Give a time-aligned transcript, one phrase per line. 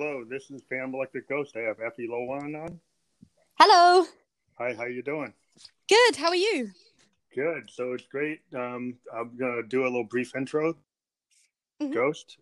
[0.00, 1.56] Hello, this is Pam Electric Ghost.
[1.56, 2.78] I have Effie Lowan on.
[3.58, 4.06] Hello.
[4.56, 5.34] Hi, how you doing?
[5.88, 6.14] Good.
[6.14, 6.70] How are you?
[7.34, 7.68] Good.
[7.68, 8.38] So it's great.
[8.54, 10.78] Um, I'm gonna do a little brief intro.
[11.80, 11.92] Mhm.
[11.92, 12.38] Ghost.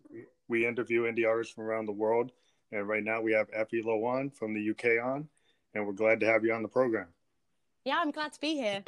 [0.48, 2.30] We interview indie artists from around the world,
[2.72, 5.26] and right now we have Effie Lowan from the UK on,
[5.72, 7.08] and we're glad to have you on the program.
[7.84, 8.84] Yeah, I'm glad to be here.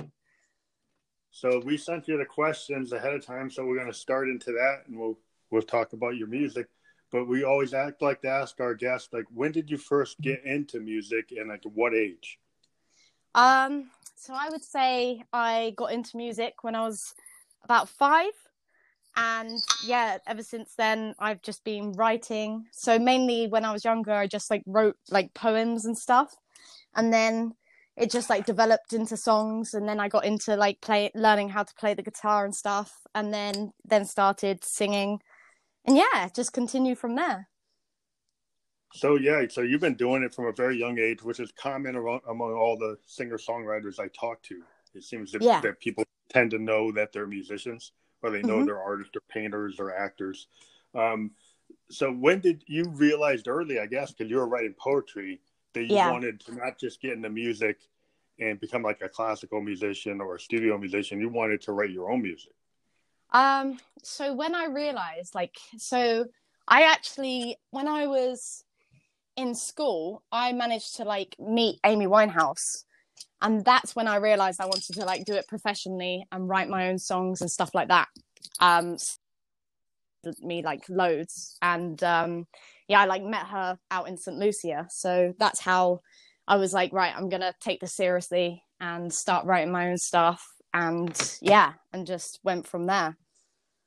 [1.30, 4.88] So we sent you the questions ahead of time, so we're gonna start into that,
[4.88, 6.68] and we'll we'll talk about your music.
[7.10, 10.44] But we always act like to ask our guests, like, when did you first get
[10.44, 12.38] into music, and like what age?
[13.34, 17.14] Um, so I would say I got into music when I was
[17.64, 18.32] about five,
[19.16, 22.66] and yeah, ever since then I've just been writing.
[22.72, 26.36] So mainly when I was younger, I just like wrote like poems and stuff,
[26.94, 27.54] and then
[27.96, 31.62] it just like developed into songs, and then I got into like play learning how
[31.62, 35.20] to play the guitar and stuff, and then then started singing,
[35.88, 37.48] and yeah, just continue from there.
[38.92, 41.96] So yeah, so you've been doing it from a very young age, which is common
[41.96, 44.62] around, among all the singer songwriters I talk to.
[44.94, 45.62] It seems that, Yeah.
[45.62, 48.66] that people tend to know that they're musicians, or they know Mhm.
[48.66, 50.48] they're artists or painters or actors.
[50.94, 51.30] Um,
[51.90, 55.40] so when did you realize early, I guess, because you were writing poetry,
[55.72, 56.10] that you Yeah.
[56.10, 57.78] wanted to not just get into music
[58.38, 62.10] and become like a classical musician or a studio musician, you wanted to write your
[62.10, 62.52] own music.
[63.32, 66.26] Um, so when I realized, like, so
[66.66, 68.64] I actually, when I was
[69.36, 72.84] in school, I managed to like meet Amy Winehouse.
[73.40, 76.88] And that's when I realized I wanted to like do it professionally and write my
[76.88, 78.08] own songs and stuff like that.
[78.60, 78.96] Um,
[80.40, 81.56] me like loads.
[81.62, 82.46] And um,
[82.88, 84.36] yeah, I like met her out in St.
[84.36, 84.86] Lucia.
[84.90, 86.00] So that's how
[86.46, 89.98] I was like, right, I'm going to take this seriously and start writing my own
[89.98, 90.44] stuff.
[90.74, 93.16] And yeah, and just went from there.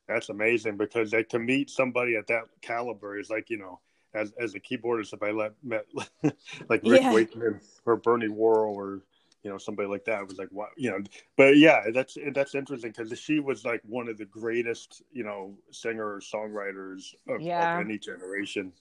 [0.08, 3.80] That's amazing because like to meet somebody at that caliber is like you know
[4.14, 5.86] as as a keyboardist if I let met
[6.70, 7.14] like Rick Yeah.
[7.14, 9.02] Wakeman or Bernie Worrell or
[9.44, 11.00] you know somebody like that it was like wow you know
[11.38, 15.56] but yeah that's that's interesting because she was like one of the greatest you know
[15.72, 17.76] singer songwriters of, Yeah.
[17.80, 18.74] of any generation.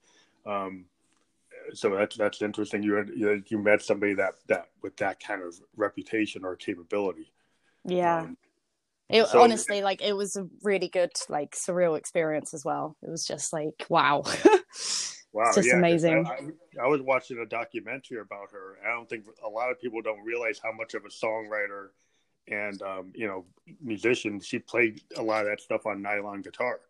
[0.46, 0.86] Um,
[1.74, 2.82] so that's that's interesting.
[2.82, 7.30] You had, you you met somebody that that with that kind of reputation or capability.
[7.84, 8.20] Yeah.
[8.22, 8.36] Um,
[9.08, 12.96] It So- honestly like it was a really good like surreal experience as well.
[13.02, 14.24] It was just like wow.
[15.32, 16.26] Wow, It's just yeah, amazing.
[16.26, 18.78] I, I, I was watching a documentary about her.
[18.84, 21.90] I don't think a lot of people don't realize how much of a songwriter
[22.48, 23.44] and um, you know
[23.80, 26.80] musician she played a lot of that stuff on nylon guitar.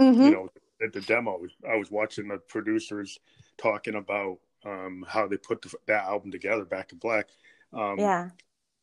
[0.00, 0.24] Mhm.
[0.24, 0.48] You know,
[0.82, 3.18] at the demo, I was watching the producers
[3.58, 7.26] talking about um, how they put the, that album together, Back to Black.
[7.74, 8.30] Um, yeah.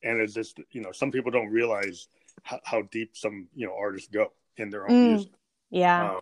[0.03, 2.07] And it's just you know some people don't realize
[2.43, 5.07] how, how deep some you know artists go in their own Mm.
[5.09, 5.31] music.
[5.69, 6.11] Yeah.
[6.11, 6.19] Um,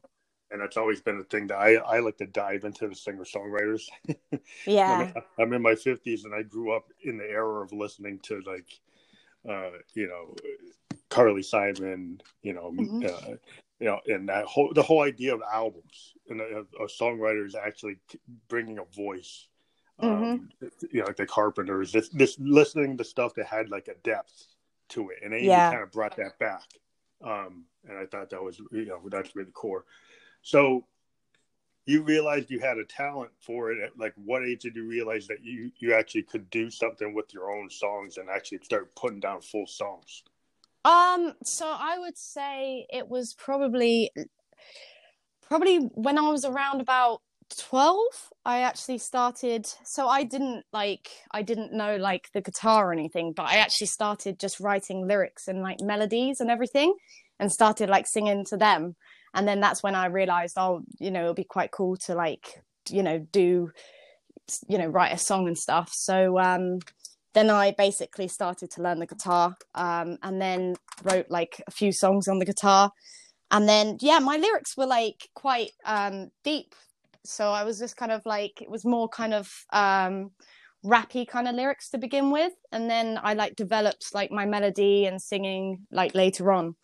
[0.51, 3.23] and that's always been a thing that I, I like to dive into the singer
[3.23, 3.83] songwriters.
[4.65, 5.11] yeah.
[5.39, 8.79] I'm, in my 50s and I grew up in the era of listening to like,
[9.49, 10.35] uh, you know,
[11.09, 13.05] Carly Simon, you know, Mhm.
[13.05, 13.35] uh,
[13.79, 17.55] you know, and that whole the whole idea of albums and a, a songwriter is
[17.55, 17.97] actually
[18.47, 19.47] bringing a voice.
[19.99, 20.49] Um,
[20.91, 24.47] you know, like the Carpenters, this, this listening to stuff that had like a depth
[24.89, 25.69] to it, and Amy Yeah.
[25.69, 26.63] kind of brought that back.
[27.23, 29.85] Um, and I thought that was, you know, that's really the core.
[30.41, 30.85] So
[31.85, 35.27] you realized you had a talent for it at like what age did you realize
[35.27, 39.19] that you you actually could do something with your own songs and actually start putting
[39.19, 40.23] down full songs
[40.83, 44.11] Um so I would say it was probably
[45.47, 47.21] probably when I was around about
[47.53, 47.97] 12
[48.43, 53.33] I actually started so I didn't like I didn't know like the guitar or anything
[53.33, 56.95] but I actually started just writing lyrics and like melodies and everything
[57.39, 58.95] and started like singing to them.
[59.33, 62.61] And then that's when I realized oh you know it'll be quite cool to like
[62.89, 63.71] you know do
[64.67, 65.91] you know write a song and stuff.
[65.93, 66.79] So um
[67.33, 71.91] then I basically started to learn the guitar um and then wrote like a few
[71.91, 72.91] songs on the guitar.
[73.51, 76.73] And then yeah my lyrics were like quite um deep
[77.27, 80.31] so I was just kind of like it was more kind of um
[80.85, 82.53] rappy kind of lyrics to begin with.
[82.71, 86.75] And then I like developed like my melody and singing like later on.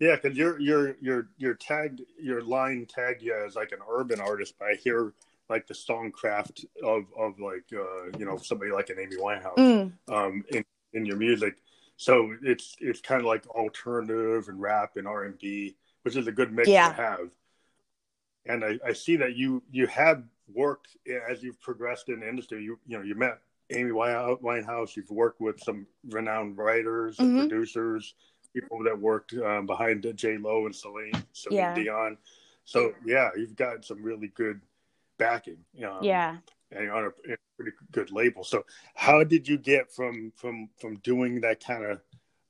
[0.00, 4.20] Yeah because you're you're you're you're tagged your line tagged you as like an urban
[4.20, 5.12] artist but i hear
[5.48, 9.92] like the songcraft of of like uh you know somebody like an amy winehouse Mm,
[10.08, 10.64] um in
[10.94, 11.56] in your music.
[11.96, 16.52] So it's it's kind of like alternative and rap and r&b which is a good
[16.52, 16.88] mix Yeah.
[16.88, 17.30] to have
[18.46, 20.96] and I, I see that you you have worked
[21.30, 23.38] as you've progressed in the industry you you know you met
[23.70, 27.48] amy Wine- winehouse you've worked with some renowned writers and Mhm.
[27.48, 28.14] producers
[28.52, 31.74] people that worked um, behind j lo and celine celine Yeah.
[31.74, 32.18] dion
[32.64, 34.60] So yeah, you've got some really good
[35.18, 35.58] backing.
[35.84, 36.38] Um, yeah.
[36.72, 38.42] And on a, a, pretty good label.
[38.42, 38.64] So
[38.96, 42.00] how did you get from from from doing that kind of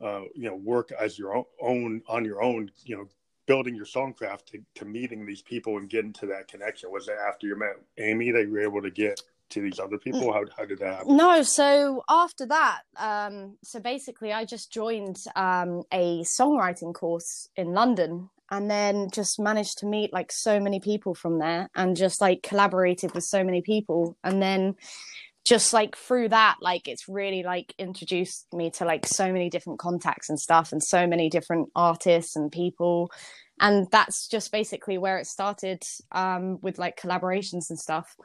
[0.00, 3.08] uh, you know work as your own on your own, you know,
[3.46, 6.90] building your songcraft to, to meeting these people and getting to that connection?
[6.90, 9.20] Was it after you met Amy that you were able to get
[9.50, 10.32] to these other people?
[10.32, 11.16] How, how did that happen?
[11.16, 17.72] No, so after that, um, so basically I just joined um, a songwriting course in
[17.72, 22.20] London and then just managed to meet like so many people from there and just
[22.20, 24.74] like collaborated with so many people and then
[25.44, 29.78] just like through that like it's really like introduced me to like so many different
[29.78, 33.10] contacts and stuff and so many different artists and people.
[33.60, 35.82] And that's just basically where it started
[36.12, 38.16] um with like collaborations and stuff.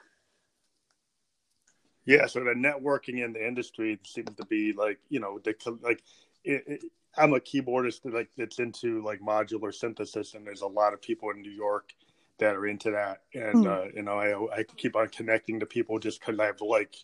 [2.06, 6.02] Yeah so the networking in the industry seems to be like you know the like
[6.44, 6.84] it, it,
[7.18, 11.02] i'm a keyboardist that like that's into like modular synthesis and there's a lot of
[11.02, 11.92] people in new york
[12.40, 13.68] that are into that, and mm.
[13.68, 16.96] uh, you know, I I keep on connecting to people just because I have like,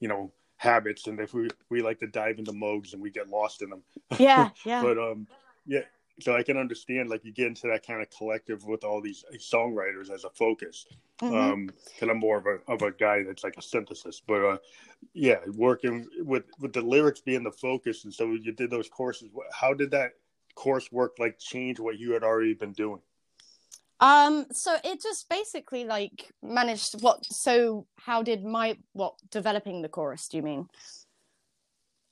[0.00, 3.28] you know, habits, and if we we like to dive into modes and we get
[3.28, 3.82] lost in them.
[4.18, 4.82] Yeah, yeah.
[4.82, 5.26] but um,
[5.66, 5.82] yeah.
[6.20, 9.24] So I can understand, like, you get into that kind of collective with all these
[9.38, 10.84] songwriters as a focus.
[11.22, 11.36] Mm-hmm.
[11.36, 14.58] Um, because I'm more of a of a guy that's like a synthesis, but uh,
[15.14, 19.28] yeah, working with with the lyrics being the focus, and so you did those courses.
[19.52, 20.12] How did that
[20.54, 21.16] course work?
[21.18, 23.00] Like, change what you had already been doing?
[24.00, 29.88] Um, so it just basically like managed what so how did my what developing the
[29.88, 30.68] chorus, do you mean?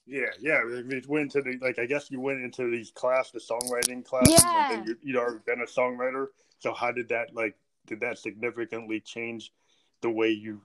[0.07, 0.65] Yeah, yeah.
[0.65, 4.27] We went to the like I guess you went into these class, the songwriting class,
[4.29, 4.73] yeah.
[4.73, 6.27] and you, you'd already been a songwriter.
[6.59, 7.57] So how did that like
[7.87, 9.53] did that significantly change
[10.03, 10.61] the way you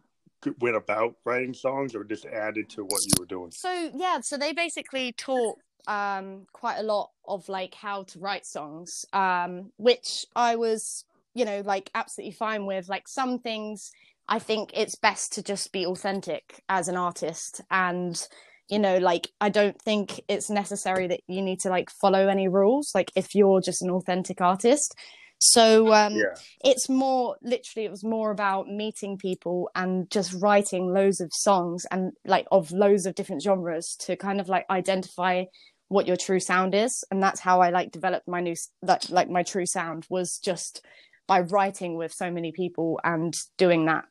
[0.59, 3.51] went about writing songs or just added to what you were doing?
[3.51, 5.57] So yeah, so they basically taught
[5.87, 11.45] um quite a lot of like how to write songs um which I was you
[11.45, 13.91] know like absolutely fine with like some things
[14.27, 18.27] i think it's best to just be authentic as an artist and
[18.69, 22.47] you know like i don't think it's necessary that you need to like follow any
[22.47, 24.95] rules like if you're just an authentic artist
[25.39, 26.35] so um yeah.
[26.63, 31.85] it's more literally it was more about meeting people and just writing loads of songs
[31.89, 35.43] and like of loads of different genres to kind of like identify
[35.87, 39.29] what your true sound is and that's how i like developed my new like, like
[39.29, 40.85] my true sound was just
[41.27, 44.05] by writing with so many people and doing that.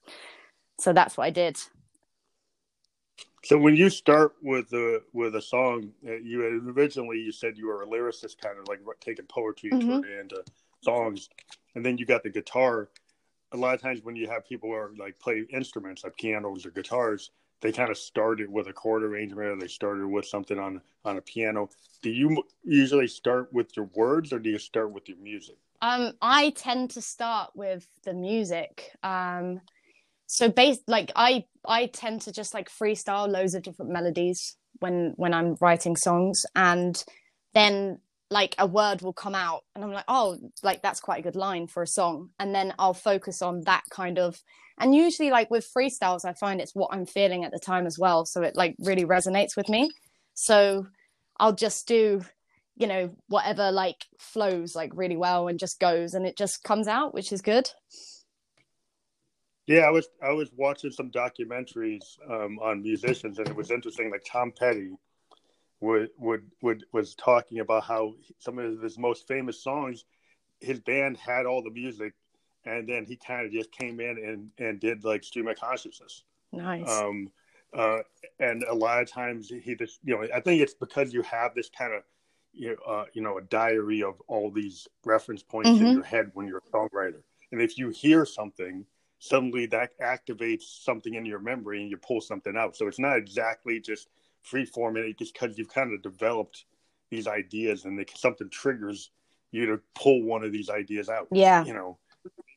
[0.79, 1.59] So that's what I did.
[3.43, 6.43] So when you start with a with a song, uh, you
[6.77, 10.01] originally you said you were a lyricist, kind of like taking poetry and mm-hmm.
[10.03, 10.45] turning it into
[10.83, 11.31] songs,
[11.75, 12.89] and then you got the guitar.
[13.53, 16.67] A lot of times when you have people who are like play instruments like pianos
[16.67, 17.31] or guitars,
[17.61, 21.17] they kind of started with a chord arrangement or they started with something on on
[21.17, 21.71] a piano.
[22.03, 25.57] Do you usually start with your words or do you start with your music?
[25.83, 28.91] Um, I tend to start with the music.
[29.03, 29.61] Um,
[30.27, 35.15] so based like I I tend to just like freestyle loads of different melodies when
[35.17, 37.03] when I'm writing songs, and
[37.55, 37.99] then
[38.31, 41.35] like a word will come out, and I'm like, oh, like that's quite a good
[41.35, 44.39] line for a song, and then I'll focus on that kind of.
[44.79, 47.99] And usually, like with freestyles, I find it's what I'm feeling at the time as
[47.99, 49.91] well, so it like really resonates with me.
[50.35, 50.87] So
[51.39, 52.23] I'll just do
[52.81, 56.89] you know whatever like flows like really well and just goes and it just comes
[56.89, 57.69] out which is good.
[59.67, 64.11] Yeah i was i was watching some documentaries um, on musicians and it was interesting
[64.11, 64.91] like tom petty
[65.81, 70.05] would would would was talking about how some of his most famous songs
[70.61, 72.15] his band had all the music
[72.65, 76.25] and then he kind of just came in and and did like stream of consciousness.
[76.53, 76.91] Nice.
[76.91, 77.31] Um
[77.77, 77.99] uh
[78.41, 81.55] and a lot of times he just you know i think it's because you have
[81.55, 82.03] this kind of
[82.87, 85.87] uh, you know a diary of all these reference points mm-hmm.
[85.87, 87.23] in your head when you're a songwriter.
[87.53, 88.85] And if you hear something,
[89.19, 92.77] suddenly that activates something in your memory and you pull something out.
[92.77, 94.09] So it's not exactly just
[94.43, 96.65] free forming just because you've kind of developed
[97.11, 99.11] these ideas and they, something triggers
[99.51, 101.27] you to pull one of these ideas out.
[101.33, 101.65] Yeah.
[101.65, 101.99] You know,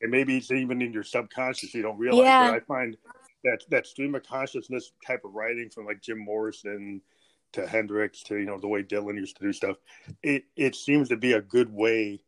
[0.00, 2.24] and maybe it's even in your subconscious, you don't realize.
[2.24, 2.50] Yeah.
[2.50, 2.96] But I find
[3.44, 7.00] that that stream of consciousness type of writing from like Jim Morrison
[7.54, 9.76] to Hendrix to you know the way Dylan used to do stuff.
[10.22, 12.20] It it seems to be a good way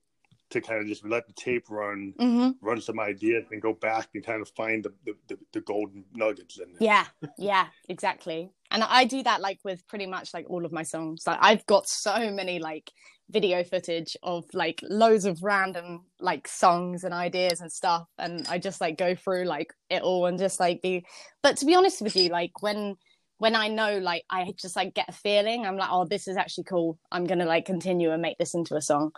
[0.51, 2.51] to kind of just let the tape run, mm-hmm.
[2.65, 6.05] run some ideas, and go back and kind of find the the, the, the golden
[6.15, 6.79] nuggets in there.
[6.81, 7.07] Yeah,
[7.39, 8.51] yeah, exactly.
[8.71, 11.23] And I do that like with pretty much like all of my songs.
[11.27, 12.91] Like I've got so many like
[13.31, 18.59] video footage of like loads of random like songs and ideas and stuff and I
[18.59, 21.05] just like go through like it all and just like be
[21.43, 22.97] but to be honest with you like when
[23.39, 26.37] when I know like I just like get a feeling, I'm like, oh, this is
[26.37, 26.99] actually cool.
[27.13, 29.13] I'm gonna like continue and make this into a song.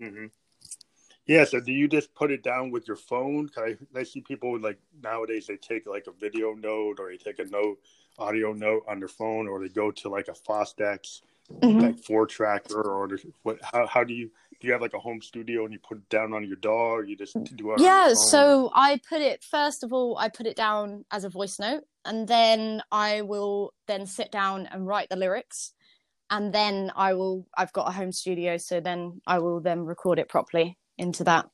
[0.00, 0.26] Mm-hmm.
[1.26, 1.44] Yeah.
[1.44, 3.48] So do you just put it down with your phone?
[3.48, 7.16] Cause I, I see people like nowadays they take like a video note or they
[7.16, 7.78] take a note,
[8.18, 11.22] audio note on their phone, or they go to like a Fostex
[11.62, 11.82] Mhm.
[11.82, 13.06] like four tracker or
[13.42, 13.58] what?
[13.62, 14.30] How how do you
[14.60, 17.00] do you have like a home studio and you put it down on your DAW?
[17.00, 17.80] You just do it.
[17.82, 21.58] yeah so i put it first of all i put it down as a voice
[21.58, 25.72] note and then i will then sit down and write the lyrics
[26.30, 30.18] and then i will i've got a home studio so then i will then record
[30.18, 31.46] it properly into that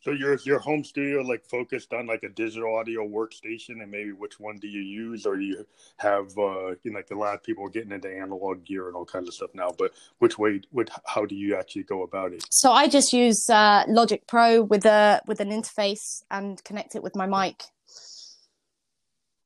[0.00, 4.12] So your your home studio like focused on like a digital audio workstation, and maybe
[4.12, 5.66] which one do you use, or you
[5.98, 8.96] have uh, you know, like a lot of people are getting into analog gear and
[8.96, 9.70] all kinds of stuff now.
[9.76, 12.42] But which way, what, how do you actually go about it?
[12.48, 17.02] so i just use uh, logic pro with a with an interface and connect it
[17.02, 17.64] with my mic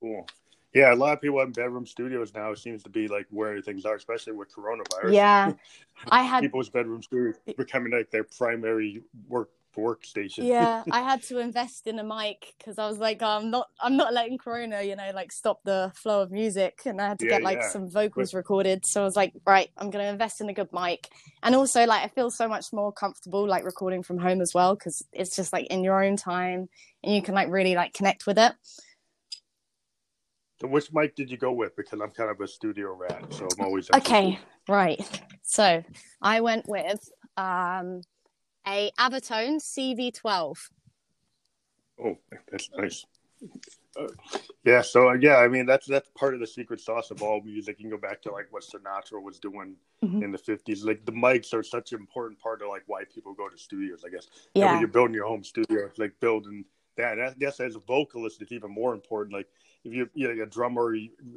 [0.03, 0.27] Cool.
[0.75, 3.85] Yeah, a lot of people in bedroom studios now seems to be like where things
[3.85, 5.13] are, especially with coronavirus.
[5.13, 5.53] yeah
[6.11, 10.45] i had people's bedroom studios becoming like their primary work workstation.
[10.47, 13.69] yeah i had to invest in a mic because i was like oh, i'm not
[13.81, 17.19] i'm not letting corona you know like stop the flow of music and i had
[17.19, 17.69] to Yeah, get like yeah.
[17.69, 21.09] some vocals recorded so i was like right i'm gonna invest in a good mic
[21.43, 24.75] and also like i feel so much more comfortable like recording from home as well
[24.75, 26.69] because it's just like in your own time
[27.03, 28.53] and you can like really like connect with it
[30.71, 31.75] which mic did you go with?
[31.77, 34.39] Because I'm kind of a studio rat, so I'm always okay
[34.69, 35.83] right so
[36.23, 38.01] i went with um
[38.69, 40.57] a avatone cv12
[42.03, 42.17] Oh,
[42.51, 43.05] that's nice.
[43.97, 44.07] Uh,
[44.65, 47.41] yeah, so uh, yeah, I mean that's that's part of the secret sauce of all
[47.43, 47.79] music.
[47.79, 50.23] You can go back to like what Sinatra was doing Mhm.
[50.25, 50.85] in the fifties.
[50.85, 54.05] Like the mics are such an important part of like why people go to studios.
[54.05, 54.27] I guess.
[54.27, 56.65] And yeah when you're building your home studio, it's like building
[56.97, 57.21] that.
[57.21, 59.35] I guess as a vocalist, it's even more important.
[59.35, 59.49] Like
[59.85, 60.95] if you you know, a drummer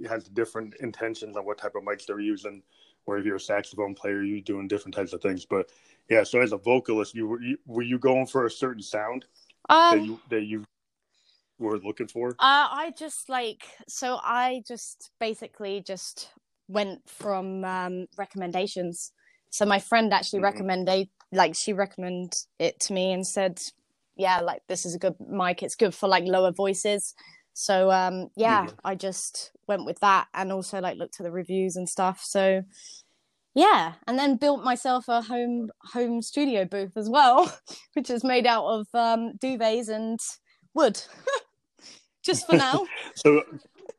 [0.07, 2.61] has different intentions on what type of mics they're using,
[3.05, 5.45] or if you're a saxophone player, you're doing different types of things.
[5.45, 5.69] But
[6.09, 9.25] yeah, so as a vocalist, you were you, were you going for a certain sound
[9.67, 10.63] that um you that you
[11.59, 12.29] were looking for?
[12.31, 16.29] Uh, I just like so I just basically just
[16.67, 19.11] went from um, recommendations.
[19.49, 20.43] So my friend actually Mhm.
[20.43, 23.61] recommended, like she recommended it to me and said,
[24.15, 25.63] "Yeah, like this is a good mic.
[25.63, 27.15] It's good for like lower voices."
[27.55, 28.77] So um, yeah, Mhm.
[28.83, 32.21] I just went with that and also like looked at the reviews and stuff.
[32.23, 32.63] So
[33.55, 37.51] yeah, and then built myself a home home studio booth as well,
[37.93, 40.19] which is made out of um, duvets and
[40.73, 41.01] wood.
[42.23, 42.85] just for now.
[43.15, 43.41] So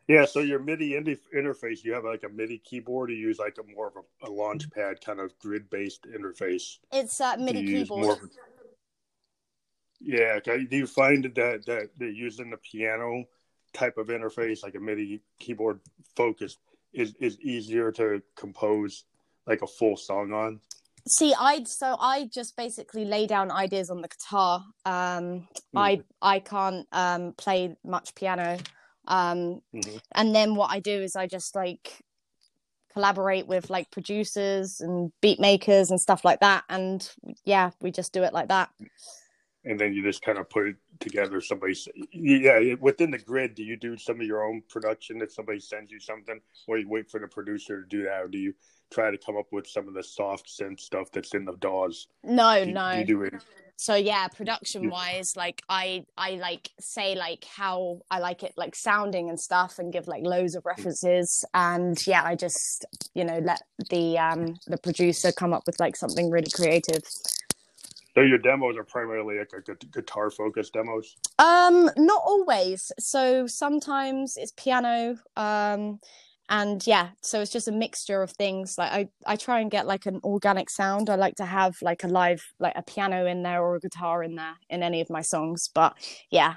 [0.07, 3.11] yeah, so your MIDI inter- interface, you have like a MIDI keyboard.
[3.11, 6.07] Or you use like a more of a, a launch pad kind of grid based
[6.07, 6.77] interface.
[6.93, 8.19] It's a MIDI keyboard.
[8.19, 8.29] a-
[10.01, 10.65] yeah, okay.
[10.65, 13.25] Do you find that that they're using the piano
[13.77, 15.81] type of interface, like a MIDI keyboard
[16.17, 16.59] focused,
[16.93, 19.05] is is easier to compose
[19.47, 20.61] like a full song on?
[21.07, 24.65] See, I so I just basically lay down ideas on the guitar.
[24.85, 28.59] Um, I I can't um, play much piano,
[29.07, 30.01] um, Mhm.
[30.13, 32.01] and then what I do is I just like
[32.93, 36.65] collaborate with like producers and beat makers and stuff like that.
[36.71, 37.07] And
[37.45, 38.71] yeah, we just do it like that.
[39.69, 41.41] and then you just kind of put together.
[41.41, 41.75] Somebody,
[42.13, 45.91] yeah, within the grid, do you do some of your own production if somebody sends
[45.91, 48.55] you something, or you wait for the producer to do that, or do you
[48.93, 52.09] try to come up with some of the soft synth stuff that's in the DAWs?
[52.23, 52.93] No, Do no.
[52.93, 53.35] do you do it?
[53.79, 58.75] so yeah production wise like i i like say like how i like it like
[58.75, 63.39] sounding and stuff and give like loads of references and yeah i just you know
[63.41, 63.61] let
[63.91, 67.03] the um the producer come up with like something really creative
[68.17, 71.17] So your demos are primarily like a gu- guitar focused demos.
[71.39, 76.01] um not always so sometimes it's piano um
[76.49, 79.87] and yeah so it's just a mixture of things like i i try and get
[79.87, 83.43] like an organic sound i like to have like a live like a piano in
[83.43, 85.95] there or a guitar in there in any of my songs but
[86.31, 86.55] yeah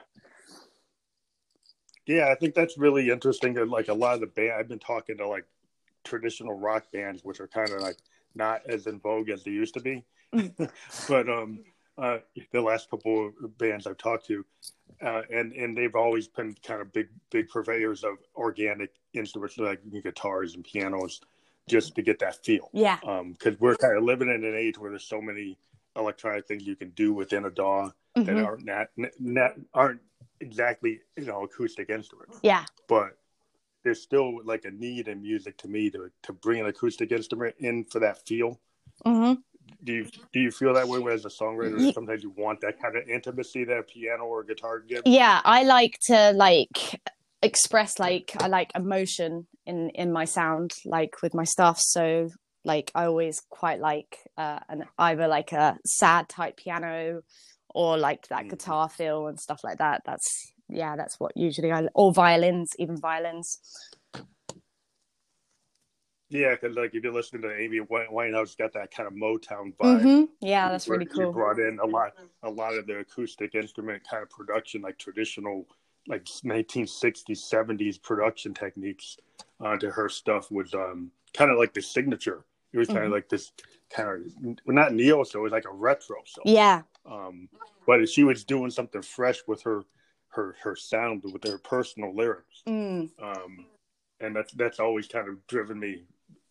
[2.06, 3.58] Yeah, I think that's really interesting.
[3.58, 5.46] and, Like a lot of the band, I've been talking to like
[6.04, 7.98] traditional rock bands, which are kind of like
[8.36, 10.06] not as in vogue as they used to be.
[11.08, 11.60] but um,
[11.98, 12.20] uh,
[12.52, 14.46] the last couple of bands I've talked to,
[15.02, 19.82] uh, and and they've always been kind of big big purveyors of organic instruments like
[20.04, 21.22] guitars and pianos,
[21.68, 22.70] just to get that feel.
[22.74, 23.00] yeah
[23.32, 25.58] Because we're kind of living in an age where there's so many
[25.96, 28.46] electronic things you can do within a DAW that Mhm.
[28.46, 28.88] aren't not,
[29.20, 30.02] not aren't
[30.42, 33.18] exactly you know acoustic instruments yeah but
[33.84, 37.56] there's still like a need in music to me to to bring an acoustic instrument
[37.60, 38.60] in for that feel.
[39.06, 39.34] hmm
[39.84, 41.80] Do you do you feel that way as a songwriter?
[41.80, 45.02] Ye- Sometimes you want that kind of intimacy that a piano or a guitar gives.
[45.06, 47.02] yeah i like to like
[47.42, 52.30] express like i like emotion in in my sound like with my stuff so
[52.66, 57.22] Like I always quite like uh, an either like a sad type piano
[57.74, 58.50] or like that Mm.
[58.50, 60.02] guitar feel and stuff like that.
[60.06, 60.30] That's
[60.68, 63.48] yeah, that's what usually I or violins, even violins.
[66.30, 70.02] Yeah, because like if you're listening to Amy Winehouse, got that kind of Motown vibe.
[70.02, 71.32] hmm Yeah, that's really cool.
[71.32, 75.66] brought in a lot, a lot of the acoustic instrument kind of production, like traditional,
[76.08, 79.18] like 1960s, 70s production techniques
[79.60, 82.46] uh, to her stuff was um, kind of like the signature.
[82.74, 83.52] It was kind of like this
[83.90, 86.18] kind of not neo, so it was like a retro.
[86.26, 87.50] So, Yeah, um,
[87.88, 89.82] but she was doing something fresh with her,
[90.28, 93.10] her, her sound with her personal lyrics, mm.
[93.20, 93.66] um,
[94.20, 96.04] and that's that's always kind of driven me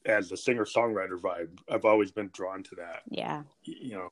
[0.07, 1.59] as a singer songwriter vibe.
[1.71, 3.43] I've always been drawn to that yeah.
[3.65, 4.11] you know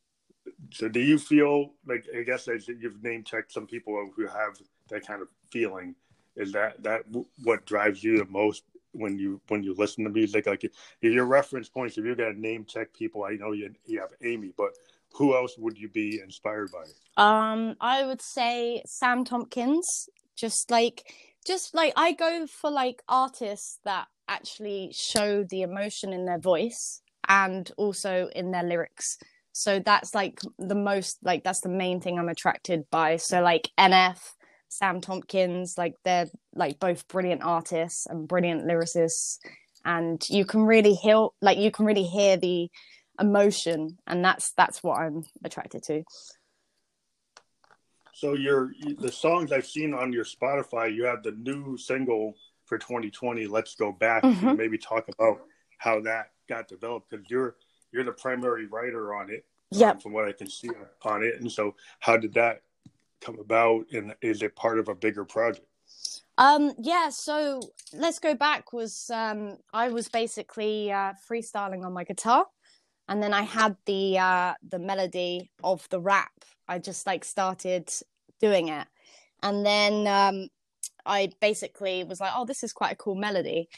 [0.70, 4.56] so do you feel like i guess as you've name checked some people who have
[4.88, 5.94] that kind of feeling
[6.36, 7.02] is that that
[7.42, 8.62] what drives you the most
[8.92, 12.32] when you when you listen to music like if your reference points if you're to
[12.38, 14.70] name check people i know you, you have amy but
[15.16, 16.84] who else would you be inspired by
[17.20, 20.08] Um, I would say Sam Tompkins.
[20.36, 21.14] Just like,
[21.46, 27.00] just like I go for like artists that actually show the emotion in their voice
[27.28, 29.18] and also in their lyrics.
[29.52, 33.16] So that's like the most like that's the main thing I'm attracted by.
[33.16, 34.18] So like NF,
[34.68, 39.38] Sam Tompkins, like they're like both brilliant artists and brilliant lyricists,
[39.84, 42.68] and you can really hear like you can really hear the
[43.18, 46.02] emotion, and that's that's what I'm attracted to.
[48.16, 52.78] So your the songs i've seen on your spotify you have the new single for
[52.78, 54.56] 2020 let's go back Mhm.
[54.56, 55.42] maybe talk about
[55.78, 57.56] how that got developed because you're
[57.92, 59.44] you're the primary writer on it
[59.92, 60.70] um, from what I can see
[61.02, 61.40] on it.
[61.40, 62.62] And so, how did that
[63.20, 63.86] come about?
[63.92, 65.66] And is it part of a bigger project?
[66.38, 67.60] Um, yeah, so
[67.92, 72.46] let's go back was um I was basically uh freestyling on my guitar
[73.08, 76.32] and then I had the uh the melody of the rap.
[76.68, 77.90] I just like started
[78.40, 78.86] doing it.
[79.42, 80.48] And then um
[81.04, 83.68] I basically was like, oh, this is quite a cool melody.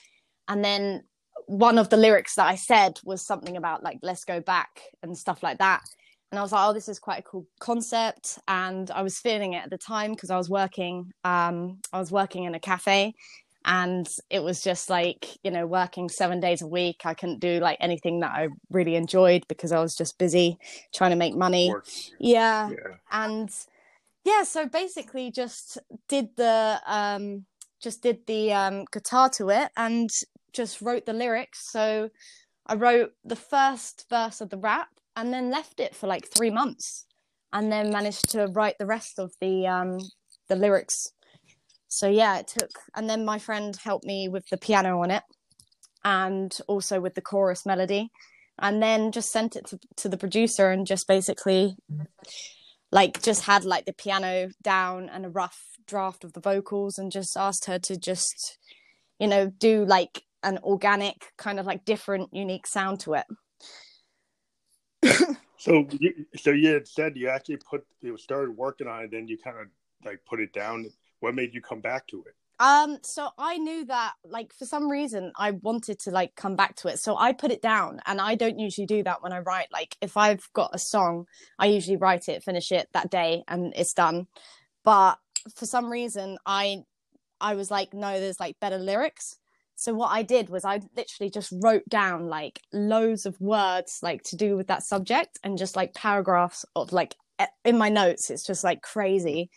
[0.49, 1.05] And then
[1.47, 5.17] one of the lyrics that I said was something about like let's go back and
[5.17, 5.83] stuff like that.
[6.31, 8.38] And I was like, oh, this is quite a cool concept.
[8.49, 12.12] And I was feeling it at the time because I was working, um, I was
[12.12, 13.14] working in a cafe
[13.64, 17.03] and it was just like, you know, working seven days a week.
[17.05, 20.59] I couldn't do like anything that I really enjoyed because I was just busy
[20.94, 21.73] trying to make money.
[22.18, 22.94] Yeah Yeah.
[23.11, 23.51] and
[24.25, 27.44] yeah so basically just did the um
[27.81, 30.11] just did the um guitar to it and
[30.53, 32.11] just wrote the lyrics so
[32.66, 36.51] i wrote the first verse of the rap and then left it for like three
[36.51, 37.07] months
[37.53, 39.99] and then managed to write the rest of the um
[40.49, 41.12] the lyrics
[41.88, 45.22] so yeah it took and then my friend helped me with the piano on it
[46.05, 48.11] and also with the chorus melody
[48.61, 51.77] and then just sent it to, to the producer and just basically
[52.90, 57.12] like just had like the piano down and a rough draft of the vocals and
[57.12, 58.59] just asked her to just
[59.18, 63.27] you know do like an organic kind of like different unique sound to it
[65.59, 69.27] So, you, so you had said you actually put you started working on it, then
[69.27, 69.66] you kind of
[70.05, 70.88] like put it down.
[71.21, 72.35] What made you come back to it?
[72.61, 76.75] um so i knew that like for some reason i wanted to like come back
[76.75, 76.99] to it.
[76.99, 79.69] So i put it down and i don't usually do that when i write.
[79.73, 81.27] Like if i've got a song
[81.59, 84.27] i usually write it finish it that day and it's done.
[84.85, 85.19] But
[85.55, 86.79] for some reason i
[87.41, 89.37] i was like no there's like better lyrics.
[89.77, 94.25] So what i did was i literally just wrote down like loads of words like
[94.25, 97.15] to do with that subject and just like paragraphs of like
[97.65, 98.31] in my notes.
[98.31, 99.49] It's just like crazy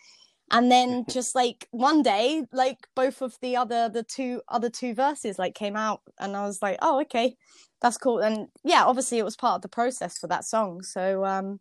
[0.50, 4.94] and then just like one day like both of the other the two other two
[4.94, 7.36] verses like came out and i was like oh okay
[7.82, 8.20] that's cool.
[8.20, 10.82] And yeah obviously it was part of the process for that song.
[10.82, 11.60] So um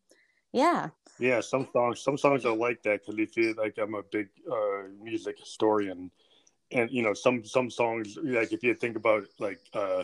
[0.54, 0.90] yeah.
[1.20, 4.30] Yeah, some songs, some songs are like that because they feel like I'm a big
[4.52, 6.12] uh, music historian,
[6.72, 10.04] and you know, some some songs like if you think about like uh,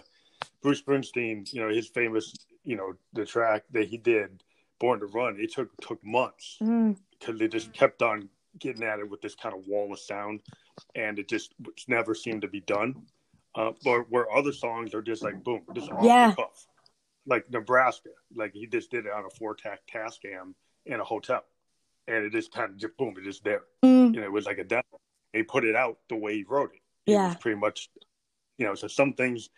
[0.61, 4.43] Bruce Springsteen, you know, his famous, you know, the track that he did,
[4.79, 8.99] "Born to Run," it took took months Mm, because they just kept on getting at
[8.99, 10.41] it with this kind of wall of sound,
[10.95, 11.53] and it just
[11.87, 12.95] never seemed to be done.
[13.55, 16.29] Uh, but where other songs are just like boom, just off Yeah.
[16.29, 16.67] the cuff,
[17.25, 20.53] like Nebraska, like he just did it on a four track Tascam
[20.85, 21.43] in a hotel,
[22.07, 23.63] and it just kind of just boom, it is there.
[23.83, 24.83] mm, You know, it was like a demo.
[25.33, 26.81] He put it out the way he wrote it.
[27.11, 27.27] It Yeah.
[27.27, 27.89] was pretty much,
[28.57, 28.75] you know.
[28.75, 29.49] So some things,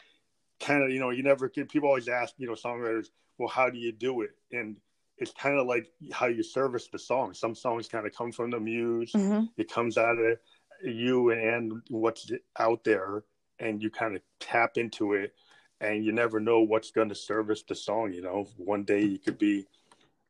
[0.60, 1.70] kind of, you know, you never get.
[1.70, 3.08] People always ask, you know, songwriters,
[3.38, 4.32] well, how do you do it?
[4.52, 4.78] And
[5.20, 7.34] it's kind of like how you service the song.
[7.34, 9.12] Some songs kind of come from the muse.
[9.14, 9.50] mhm.
[9.58, 10.38] It comes out of
[10.84, 13.24] you and what's out there,
[13.60, 15.34] and you kind of tap into it
[15.82, 18.14] and you never know what's going to service the song.
[18.14, 19.66] You know, one day you could be,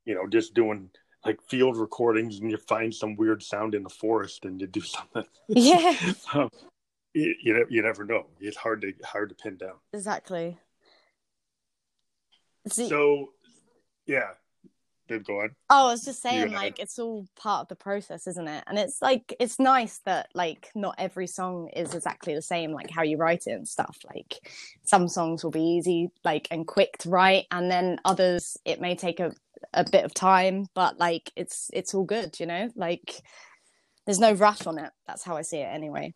[0.05, 0.89] you know, just doing
[1.25, 4.81] like field recordings and you find some weird sound in the forest and you do
[4.95, 5.25] something.
[5.47, 5.95] Yeah.
[6.33, 6.49] um,
[7.13, 8.27] you, you, you never know.
[8.39, 9.75] It's hard to hard to pin down.
[9.93, 10.57] Exactly.
[12.67, 13.31] So,
[14.05, 14.31] yeah,
[15.09, 15.49] did go on.
[15.69, 18.63] Oh, I was just saying, like, it's all part of the process, isn't it?
[18.67, 22.89] And it's like, it's nice that, like, not every song is exactly the same, like,
[22.89, 23.97] how you write it and stuff.
[24.05, 24.35] Like,
[24.85, 28.95] some songs will be easy, like, and quick to write, and then others, it may
[28.95, 29.33] take a,
[29.73, 32.69] a bit of time, but, like, it's, it's all good, you know?
[32.75, 33.21] Like,
[34.05, 34.91] there's no rush on it.
[35.07, 36.13] That's how I see it anyway.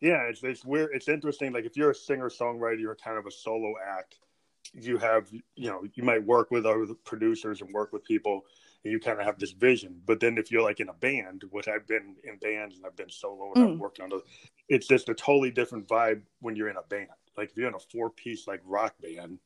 [0.00, 0.90] Yeah, it's, it's weird.
[0.92, 1.52] It's interesting.
[1.52, 4.16] Like, if you're a singer songwriter, you're kind of a solo act
[4.74, 8.44] you have you know you might work with other producers and work with people
[8.84, 10.00] and you kind of have this vision.
[10.06, 12.96] But then if you're like in a band which i've been in bands and i've
[12.96, 13.72] been solo and mm.
[13.72, 14.22] i've worked on those
[14.68, 17.08] it's just a totally different vibe when you're in a band.
[17.36, 19.38] Like if you're in a four piece like rock band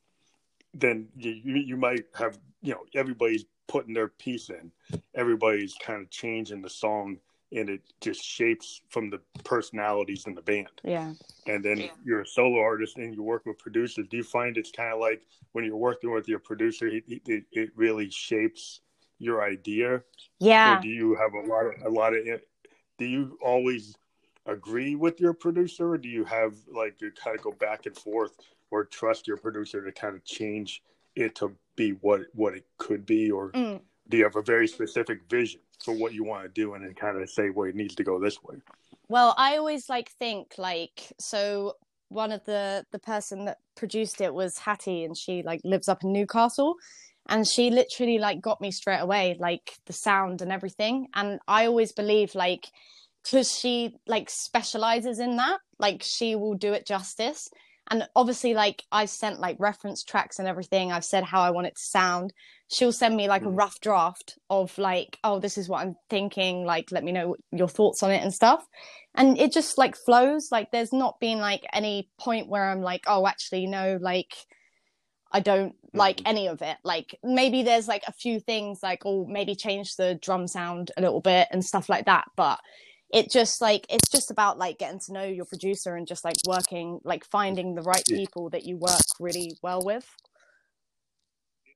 [0.75, 4.73] then you, you might have you know everybody's putting their piece in.
[5.15, 7.19] Everybody's kind of changing the song
[7.53, 10.69] and it just shapes from the personalities in the band.
[10.85, 11.13] Yeah.
[11.47, 11.89] And then yeah.
[12.05, 14.07] you're a solo artist and you work with producers.
[14.09, 17.45] Do you find it's kind of like when you're working with your producer, it, it,
[17.53, 18.81] it really shapes
[19.19, 20.03] your idea?
[20.39, 20.79] Yeah.
[20.79, 22.25] Or do you have a lot of a lot of?
[22.99, 23.97] Do you always
[24.47, 27.97] agree with your producer, or do you have like you kind of go back and
[27.97, 28.37] forth,
[28.71, 30.83] or trust your producer to kind of change
[31.17, 33.81] it to be what what it could be, or mm.
[34.09, 35.61] do you have a very specific vision?
[35.85, 38.05] For what you want to do and then kind of say well it needs to
[38.05, 38.57] go this way.
[39.09, 41.75] Well i always like think like so
[42.09, 46.03] one of the the person that produced it was hattie and she like lives up
[46.03, 46.75] in newcastle
[47.29, 51.09] and she literally like got me straight away like the sound and everything.
[51.14, 52.66] And i always believe like
[53.23, 57.49] because she like specializes in that like she will do it justice
[57.90, 60.92] and obviously like i've sent like reference tracks and everything.
[60.92, 62.33] I've said how i want it to sound.
[62.68, 63.59] She'll send me like a mm.
[63.59, 66.64] rough draft of like oh this is what i'm thinking.
[66.64, 68.64] Like let me know your thoughts on it and stuff.
[69.14, 70.48] And it just like flows.
[70.53, 74.35] Like there's not been like any point where i'm like oh actually no like
[75.33, 76.29] i don't like mm.
[76.29, 76.76] any of it.
[76.85, 81.00] Like maybe there's like a few things like oh maybe change the drum sound a
[81.00, 82.26] little bit and stuff like that.
[82.37, 82.61] But
[83.12, 86.37] it just like it's just about like getting to know your producer and just like
[86.46, 90.07] working like finding the right people that you work really well with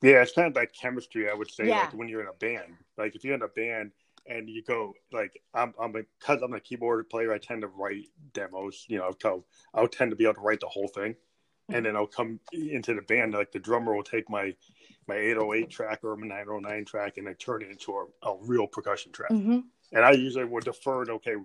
[0.05, 1.66] yeah, it's kind of like chemistry, I would say.
[1.66, 1.79] Yeah.
[1.81, 3.92] Like when you're in a band, like if you're in a band
[4.27, 7.68] and you go like I'm, I'm a because I'm a keyboard player, I tend to
[7.68, 8.85] write demos.
[8.87, 11.16] You know, I'll, I'll tend to be able to write the whole thing,
[11.70, 13.33] and then I'll come into the band.
[13.33, 14.55] Like the drummer will take my
[15.09, 18.66] my 808 track or my 909 track and I turn it into a, a real
[18.66, 19.31] percussion track.
[19.31, 19.61] Mm-hmm.
[19.95, 21.37] And I usually would defer to okay,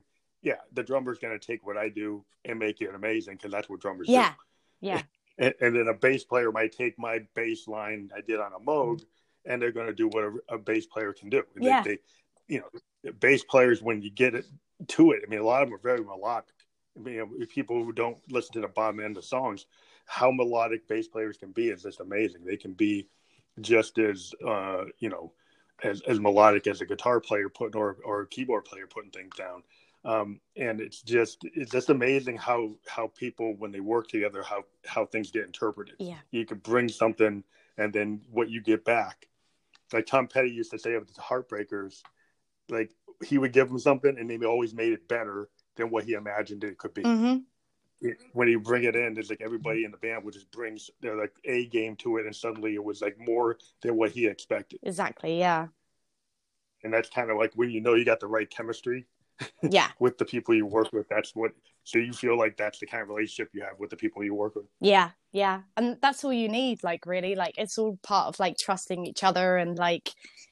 [0.42, 3.70] yeah, the drummer's going to take what I do and make it amazing because that's
[3.70, 4.32] what drummers yeah.
[4.32, 4.88] do.
[4.88, 5.02] Yeah, yeah
[5.46, 8.60] and, and, then a bass player might take my bass line I did on a
[8.60, 9.04] Moog,
[9.46, 11.44] and they're going to do what a, a, bass player can do.
[11.56, 11.82] And yeah.
[11.82, 12.00] They, they,
[12.48, 14.46] you know, bass players when you get it
[14.88, 16.50] to it, I mean, a lot of them are very melodic.
[16.98, 19.66] I mean, you know, people who don't listen to the bottom end of songs,
[20.06, 22.44] how melodic bass players can be is just amazing.
[22.44, 23.08] They can be
[23.62, 25.34] just as uh, you know,
[25.84, 29.36] as, as melodic as a guitar player putting or or a keyboard player putting things
[29.36, 29.64] down.
[30.06, 34.64] Um, and it's just it's just amazing how how people when they work together how
[34.86, 35.96] how things get interpreted.
[36.00, 36.20] Yeah.
[36.32, 37.44] You could bring something
[37.78, 39.28] and then what you get back.
[39.92, 42.02] Like tom petty used to say of the heartbreakers
[42.70, 42.92] like
[43.26, 46.64] he would give them something and they always made it better than what he imagined
[46.64, 47.04] it could be.
[47.04, 47.38] Mm-hmm.
[48.34, 51.18] When you bring it in it's like everybody in the band would just bring their
[51.18, 54.80] like a game to it and suddenly it was like more than what he expected.
[54.84, 55.68] Exactly yeah.
[56.84, 59.06] And that's kind of like when you know you got the right chemistry
[59.62, 59.90] yeah.
[60.00, 61.52] with the people you work with that's what
[61.84, 64.34] so you feel like that's the kind of relationship you have with the people you
[64.34, 64.66] work with.
[64.80, 68.58] Yeah yeah and that's all you need like really like it's all part of like
[68.58, 70.12] trusting each other and like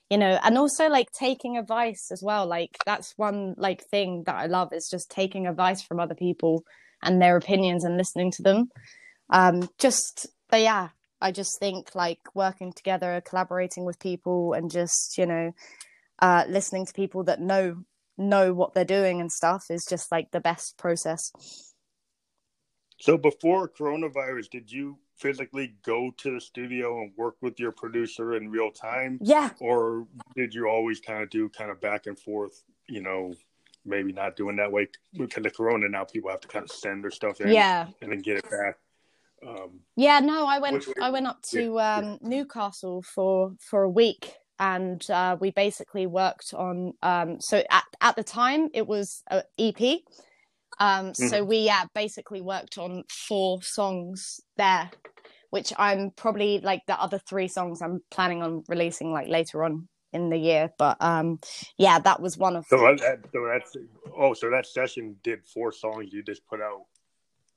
[0.10, 4.36] you know and also like taking advice as well like that's one like thing that
[4.36, 6.64] i love is just taking advice from other people
[7.04, 8.70] and their opinions and listening to them
[9.30, 10.90] um just but yeah
[11.22, 15.54] i just think like working together collaborating with people and just you know
[16.20, 17.78] uh listening to people that know
[18.18, 21.32] know what they're doing and stuff is just like the best process.
[23.00, 28.36] So before coronavirus, did you physically go to the studio and work with your producer
[28.36, 29.20] in real time?
[29.22, 29.52] Yeah.
[29.60, 33.36] Or did you always kind of do kind of back and forth, you know,
[33.88, 37.04] maybe not doing that way because of corona now people have to kind of send
[37.04, 37.88] their stuff in yeah.
[38.02, 38.78] and then get it back.
[39.48, 42.18] Um, yeah, no, I went I went up to yeah, um, yeah.
[42.22, 48.16] Newcastle for for a week and uh, we basically worked on um, so at, at
[48.16, 49.82] the time it was an ep
[50.80, 51.28] Um, mm-hmm.
[51.28, 54.90] So we yeah basically worked on four songs there,
[55.52, 59.88] which I'm probably like the other three songs I'm planning on releasing like later on
[60.22, 60.72] in the year.
[60.78, 61.40] But um,
[61.78, 62.66] yeah, that was one of.
[62.68, 63.76] So, that, so that's
[64.16, 66.12] oh, so that session did four songs.
[66.12, 66.86] You just put out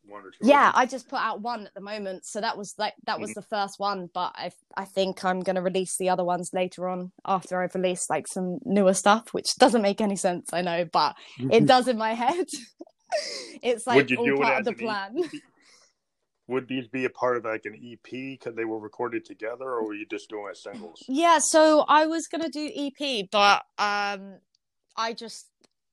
[0.05, 0.49] one or two.
[0.49, 2.27] Yeah, I just put out one at the moment.
[2.27, 3.41] So that was like that was mm-hmm.
[3.41, 7.13] the first one, but I I think I'm gonna release the other ones later on
[7.25, 10.51] after I've released like some newer stuff, which doesn't make any sense.
[10.53, 12.47] I know, but it does in my head.
[13.63, 15.17] it's like all part of the plan.
[16.51, 19.87] Would these be a part of like an EP because they were recorded together, or
[19.87, 21.03] were you just doing as singles?
[21.09, 24.39] Yeah, so I was gonna do EP, but um,
[24.97, 25.47] I just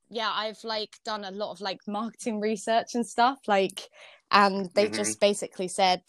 [0.10, 3.88] yeah, I've like done a lot of like marketing research and stuff, like,
[4.32, 4.96] and they mm-hmm.
[4.96, 6.02] just basically said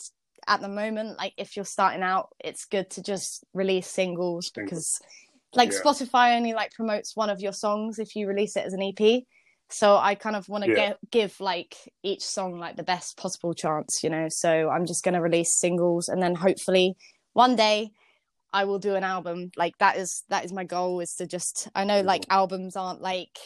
[0.46, 4.98] at the moment, like, if you're starting out, it's good to just release singles because,
[5.54, 5.78] like, yeah.
[5.78, 9.24] Spotify only like promotes one of your songs if you release it as an EP
[9.70, 10.94] so i kind of want to yeah.
[11.11, 14.28] give like each song like the best possible chance you know?
[14.28, 16.96] So i'm just going to release singles and then hopefully
[17.33, 17.90] one day
[18.52, 19.50] i will do an album.
[19.57, 22.35] Like that is that is my goal is to just i know like mm.
[22.35, 23.38] albums aren't like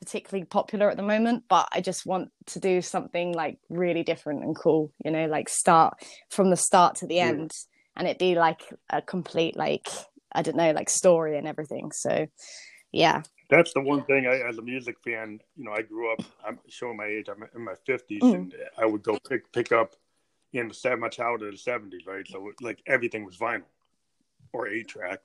[0.00, 4.42] particularly popular at the moment but i just want to do something like really different
[4.42, 5.26] and cool you know?
[5.26, 5.94] Like start
[6.28, 7.28] from the start to the yeah.
[7.28, 7.52] end
[7.96, 9.88] and it be like a complete like
[10.32, 11.92] i don't know like story and everything.
[11.92, 12.26] So
[12.90, 16.22] yeah that's the one thing I, as a music fan, you know, I grew up.
[16.44, 17.28] I'm showing my age.
[17.28, 18.34] I'm in my 50s, mm.
[18.34, 19.94] and I would go pick pick up
[20.54, 22.26] in the my childhood in the 70s, right?
[22.26, 23.64] So like everything was vinyl
[24.54, 25.20] or eight track,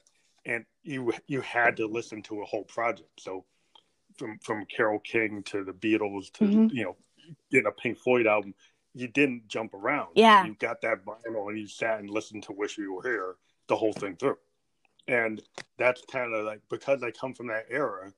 [0.46, 3.10] and you you had to listen to a whole project.
[3.18, 3.46] So
[4.18, 6.76] from from Carole King to the Beatles to mm-hmm.
[6.76, 6.96] you know
[7.50, 8.54] getting a Pink Floyd album,
[8.94, 10.10] you didn't jump around.
[10.16, 13.36] Yeah, you got that vinyl and you sat and listened to "Wish You Were Here"
[13.68, 14.38] the whole thing through
[15.08, 15.42] and
[15.78, 18.12] that's kind of like because I come from that era,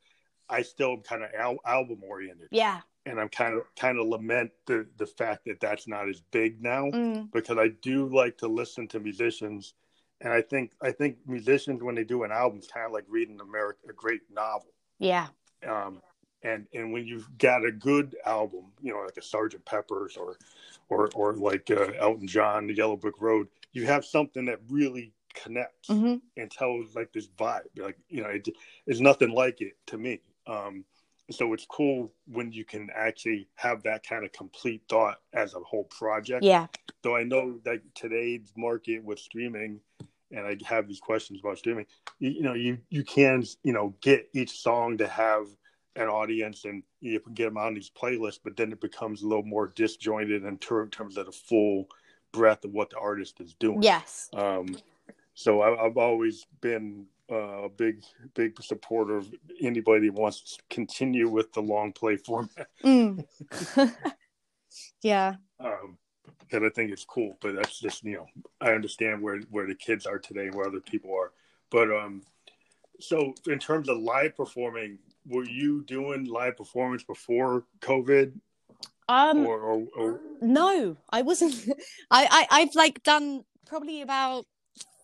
[0.49, 2.47] I still kind of al- album oriented.
[2.51, 2.81] Yeah.
[3.05, 6.61] And I'm kind of kind of lament the the fact that that's not as big
[6.61, 7.31] now mm.
[7.31, 9.73] because I do like to listen to musicians,
[10.21, 13.05] and I think I think musicians when they do an album, it's kind of like
[13.07, 14.73] reading America a great novel.
[14.99, 15.27] Yeah.
[15.67, 16.01] Um,
[16.43, 20.37] and and when you've got a good album, you know, like a Sergeant Pepper's or
[20.89, 25.13] or or like uh, Elton John, The Yellow Brick Road, you have something that really
[25.33, 26.15] connects mm-hmm.
[26.37, 27.61] and tells like this vibe.
[27.77, 28.47] Like you know, it,
[28.85, 30.21] it's nothing like it to me.
[30.47, 30.85] Um,
[31.31, 35.59] so it's cool when you can actually have that kind of complete thought as a
[35.59, 36.43] whole project.
[36.43, 36.67] Yeah.
[37.03, 39.79] Though I know that today's market with streaming,
[40.31, 41.85] and I have these questions about streaming.
[42.19, 45.45] You, you know, you you can you know get each song to have
[45.95, 49.27] an audience and you can get them on these playlists, but then it becomes a
[49.27, 51.87] little more disjointed in terms of the full
[52.31, 53.81] breadth of what the artist is doing.
[53.81, 54.29] Yes.
[54.33, 54.77] Um,
[55.39, 60.63] so I, have always been uh, a big, big supporter of anybody that wants to
[60.69, 62.67] continue with the long play format.
[62.83, 63.23] Mm.
[65.01, 65.35] yeah.
[65.61, 65.97] Um,
[66.51, 68.25] and I think it's cool, but that's just you know
[68.59, 71.31] I understand where where the kids are today, where other people are.
[71.69, 72.23] But um,
[72.99, 78.33] so in terms of live performing, were you doing live performance before COVID?
[79.07, 80.21] Um, or, or, or...
[80.41, 81.55] no, I wasn't.
[82.11, 84.45] I, I I've like done probably about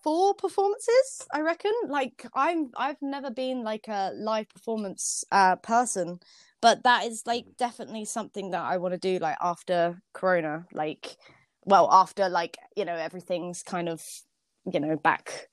[0.06, 6.20] four performances i reckon like i'm i've never been like a live performance uh person
[6.62, 11.18] but that is like definitely something that i want to do like after corona like
[11.64, 14.00] well after like you know everything's kind of
[14.72, 15.48] you know back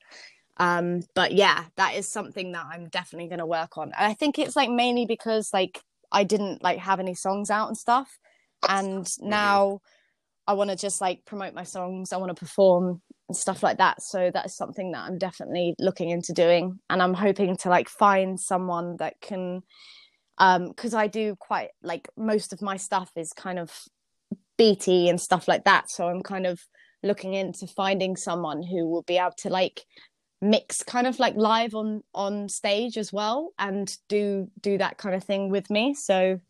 [0.59, 4.13] um but yeah that is something that i'm definitely going to work on and i
[4.13, 5.81] think it's like mainly because like
[6.13, 8.19] i didn't like have any songs out and stuff
[8.69, 9.31] and mm-hmm.
[9.31, 9.81] now
[10.47, 12.13] I want to just like promote my songs.
[12.13, 13.01] I want to perform
[13.33, 14.03] and stuff like that.
[14.03, 16.79] So that is something that I'm definitely looking into doing.
[16.91, 19.63] And I'm hoping to like find someone that can,
[20.37, 23.75] um, because I do quite like most of my stuff is kind of
[24.59, 25.91] beaty and stuff like that.
[25.91, 26.61] So I'm kind of
[27.03, 29.83] looking into finding someone who will be able to like
[30.43, 35.15] mix kind of like live on on stage as well and do do that kind
[35.15, 36.41] of thing with me so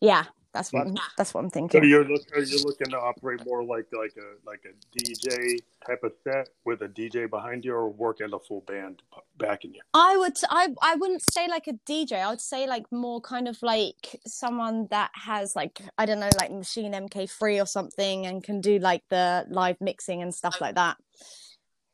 [0.00, 1.82] yeah that's what I'm, that's what I'm thinking.
[1.82, 5.58] So you're look, are you looking to operate more like like a like a DJ
[5.86, 9.02] type of set with a DJ behind you, or work as a full band
[9.36, 9.80] backing you?
[9.92, 12.14] I would I I wouldn't say like a DJ.
[12.14, 16.30] I would say like more kind of like someone that has like I don't know
[16.40, 20.76] like Maschine MK3 or something and can do like the live mixing and stuff like
[20.76, 20.96] that.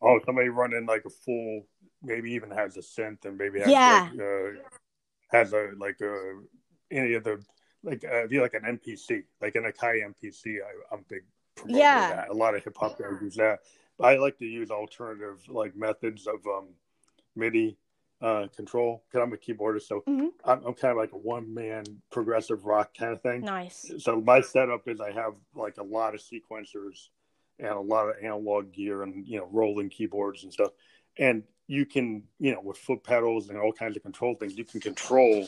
[0.00, 1.66] Oh, somebody running like a full,
[2.02, 4.08] maybe even has a synth and maybe has yeah.
[4.12, 4.68] like, uh,
[5.32, 6.40] has a like a uh,
[6.90, 7.42] any of the
[7.84, 10.56] like uh, be like an MPC, like an Akai MPC.
[10.56, 11.22] I, am big
[11.54, 12.10] promoter yeah.
[12.10, 12.28] of that.
[12.30, 13.60] A lot of hip hop guys use that.
[13.98, 16.68] But I like to use alternative like methods of um,
[17.36, 17.76] MIDI
[18.20, 20.30] uh, control because I'm a keyboardist, so Mhm.
[20.44, 23.42] I'm, I'm kind of like a one man progressive rock kind of thing.
[23.42, 23.92] Nice.
[23.98, 27.08] So my setup is I have like a lot of sequencers
[27.58, 30.70] and a lot of analog gear and you know rolling keyboards and stuff,
[31.18, 34.64] and you can you know with foot pedals and all kinds of control things you
[34.64, 35.46] can control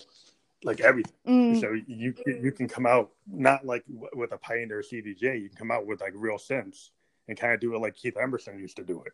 [0.65, 1.13] like everything.
[1.27, 5.57] Mm, So you you can come out not like with a Pioneer CDJ, you can
[5.57, 6.91] come out with like real synths
[7.29, 9.13] and kind of do it like Keith Emerson used to do it,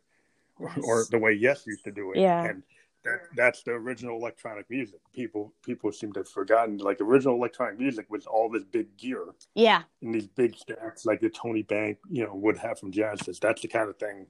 [0.57, 2.19] or, or the way Yes used to do it.
[2.19, 2.45] Yeah.
[2.45, 2.63] and
[3.03, 4.99] that, that's the original electronic music.
[5.13, 9.25] People people seem to have forgotten like original electronic music was all this big gear
[9.55, 9.83] yeah.
[10.01, 13.39] and these big stacks like the Tony Banks you know would have from Genesis.
[13.39, 14.27] That's the kind of thing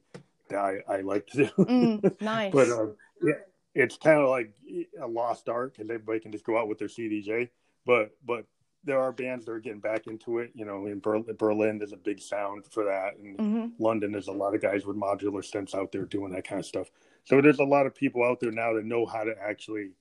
[0.50, 1.50] that I, I like to do.
[1.64, 2.52] Mm, nice.
[2.52, 3.34] But um, yeah,
[3.76, 4.54] it's kind of like
[5.02, 7.50] a lost art because everybody can just go out with their CDJ.
[7.86, 8.46] But but
[8.86, 10.52] there are bands that are getting back into it.
[10.54, 14.28] You know, in Ber- Berlin, there's a big sound for that, and hmm London, there's
[14.28, 16.92] a lot of guys with modular synths out there doing that kind of stuff.
[17.24, 19.92] So there's a lot of people out there now that know how to actually,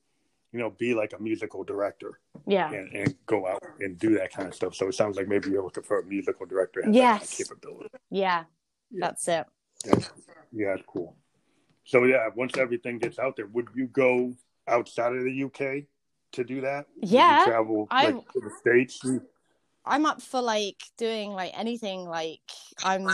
[0.51, 2.71] you know, be like a musical director Yeah.
[2.71, 4.75] and, and go out and do that kind of stuff.
[4.75, 6.81] So it sounds like maybe you're looking for a musical director.
[6.81, 7.37] that kind of Yes.
[7.37, 7.89] capability.
[8.11, 8.43] Yeah.
[8.91, 9.07] Yeah.
[9.07, 9.45] That's it.
[9.85, 9.99] Yeah,
[10.51, 11.15] yeah, it's cool.
[11.85, 14.33] So yeah, once everything gets out there, would you go
[14.67, 15.85] outside of the UK
[16.33, 16.85] to do that?
[17.01, 19.05] Yeah, travel I- like, to the states.
[19.85, 22.05] I'm up for like doing like anything.
[22.05, 22.39] Like
[22.83, 23.05] I'm,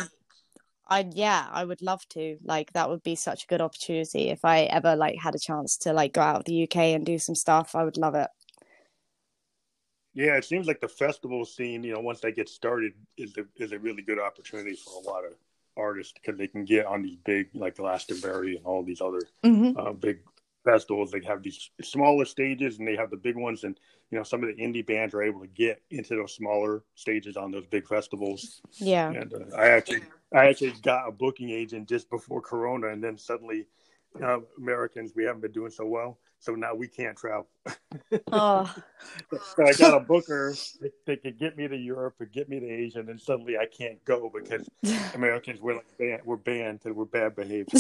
[0.88, 2.38] I yeah, I would love to.
[2.44, 5.78] Like that would be such a good opportunity if I ever like had a chance
[5.78, 7.76] to like go out of the UK and do some stuff.
[7.76, 8.28] I would love it.
[10.14, 13.46] Yeah, it seems like the festival scene, you know, once they get started, is a
[13.56, 15.34] is a really good opportunity for a lot of
[15.80, 19.72] artists because they can get on these big like Glastonbury and all these other hmm
[19.76, 20.20] uh, big
[20.66, 21.12] festivals.
[21.12, 23.80] They have these smaller stages and they have the big ones, and
[24.12, 27.38] you know, some of the indie bands are able to get into those smaller stages
[27.38, 28.62] on those big festivals.
[28.80, 29.12] Yeah.
[29.12, 30.02] And uh, I actually,
[30.34, 33.68] I actually got a booking agent just before Corona, and then suddenly,
[34.22, 37.48] uh, Americans we haven't been doing so well, so now we can't travel.
[38.32, 38.72] Oh,
[39.56, 42.60] So I got a booker that, that could get me to Europe or get me
[42.60, 44.68] to Asia, and then suddenly I can't go because
[45.16, 47.66] Americans were like banned, we're banned because we're bad behavior.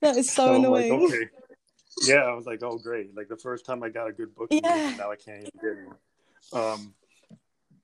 [0.00, 0.92] that is so, So annoying.
[0.92, 1.28] like, okay.
[2.06, 3.16] Yeah, I was like, oh great!
[3.16, 4.94] Like the first time I got a good booking, Yeah.
[4.98, 6.56] now I can't even get it.
[6.58, 6.94] Um,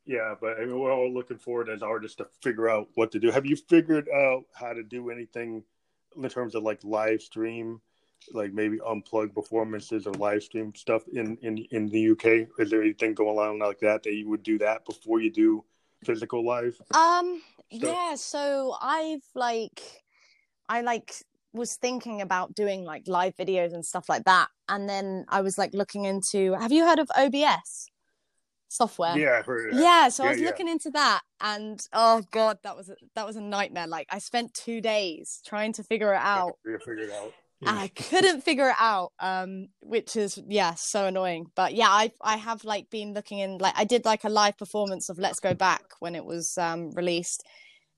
[0.05, 3.19] yeah, but I mean, we're all looking forward as artists to figure out what to
[3.21, 3.31] do.
[3.31, 5.63] Have you figured out how to do anything
[6.21, 7.81] in terms of like live stream,
[8.33, 12.49] like maybe unplugged performances or live stream stuff in in in the UK?
[12.59, 15.65] Is there anything going on like that that you would do that before you do
[16.05, 16.81] physical live?
[16.95, 19.81] Um, So- yeah, so I've like
[20.69, 21.15] I like
[21.53, 24.49] was thinking about doing like live videos and stuff like that.
[24.69, 27.89] And then I was like looking into have you heard of OBS
[28.69, 29.19] software?
[29.19, 29.83] Yeah, I heard of that.
[29.83, 30.47] Yeah, so I was yeah.
[30.47, 33.89] looking into that and oh god, that was a, that was a nightmare.
[33.89, 36.59] Like I spent 2 days trying to figure it out.
[36.65, 37.33] You figured it out.
[37.67, 41.47] I couldn't figure it out, um, which is yeah, so annoying.
[41.55, 44.57] But yeah, I I have like been looking in like I did like a live
[44.57, 47.45] performance of Let's Go Back when it was um released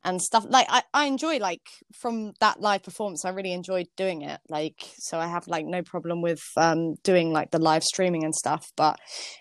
[0.04, 0.46] and stuff.
[0.48, 1.62] Like I I enjoy like
[1.94, 4.40] from that live performance, I really enjoyed doing it.
[4.48, 8.34] Like so, I have like no problem with um doing like the live streaming and
[8.34, 8.72] stuff.
[8.76, 8.98] But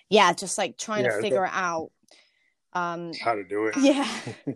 [0.09, 1.89] yeah, just like trying Yeah, to figure it out.
[2.73, 3.75] Um, How to do it?
[3.75, 4.07] yeah,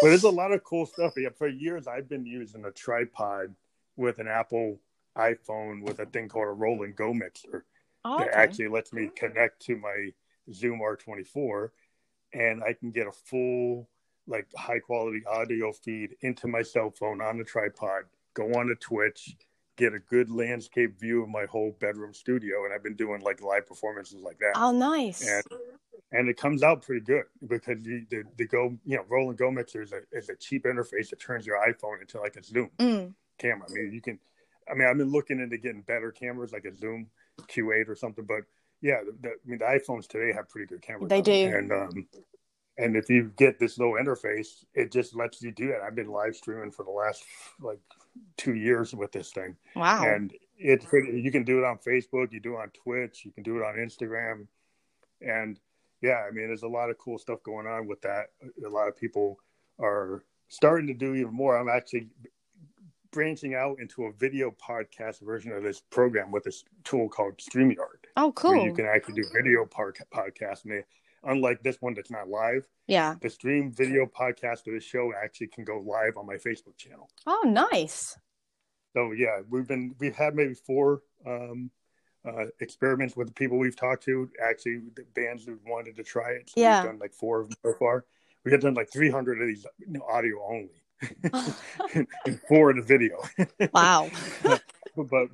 [0.00, 1.14] But there's a lot of cool stuff.
[1.16, 3.54] Yeah, for years I've been using a tripod
[3.96, 4.78] with an Apple
[5.16, 7.64] iPhone with a thing called a Roland Go mixer
[8.04, 8.36] oh, that okay.
[8.36, 10.10] actually lets me connect to my
[10.52, 11.70] Zoom R24
[12.34, 13.88] and I can get a full
[14.26, 18.04] like high quality audio feed into my cell phone on the tripod,
[18.34, 19.36] go on to Twitch,
[19.76, 23.42] get a good landscape view of my whole bedroom studio and I've been doing like
[23.42, 25.26] live performances like that oh nice.
[25.28, 25.44] and
[26.12, 29.50] and it comes out pretty good because you, the the go you know Roland Go
[29.50, 32.70] mixer is a is a cheap interface that turns your iPhone into like a Zoom
[32.78, 33.66] Mm, camera.
[33.68, 34.18] I mean, you can.
[34.70, 37.06] I mean, I've been looking into getting better cameras like a Zoom
[37.42, 38.42] Q8 or something, but
[38.82, 41.08] yeah, the, the, I mean, the iPhones today have pretty good cameras.
[41.08, 41.32] They do.
[41.32, 42.08] and um,
[42.78, 45.78] and if you get this little interface, it just lets you do it.
[45.84, 47.24] I've been live streaming for the last
[47.60, 47.80] like
[48.36, 50.02] two years with this thing wow.
[50.02, 53.30] and it's pretty, you can do it on Facebook, you do it on Twitch, you
[53.30, 54.46] can do it on Instagram,
[55.20, 55.58] and
[56.02, 58.26] yeah, I mean, there's a lot of cool stuff going on with that.
[58.64, 59.38] A lot of people
[59.80, 61.56] are starting to do even more.
[61.56, 62.08] I'm actually
[63.16, 68.04] branching out into a video podcast version of this program with this tool called StreamYard,
[68.18, 68.62] oh cool.
[68.62, 70.66] you can actually do video par- podcasts.
[70.66, 70.84] And
[71.24, 73.14] unlike this one that's not live, yeah.
[73.22, 77.08] the stream video podcast of the show actually can go live on my Facebook channel.
[77.26, 78.18] Oh nice.
[78.92, 81.70] So yeah, we've been we've had maybe four um,
[82.22, 84.28] uh, experiments with the people we've talked to.
[84.46, 86.50] Actually, the bands who wanted to try it.
[86.50, 86.82] So Yeah.
[86.82, 88.04] we've done like four of them so far.
[88.44, 90.82] We've done like 300 of these you know, audio only,
[91.94, 93.22] and four of the video.
[93.72, 94.10] wow.
[94.96, 95.28] but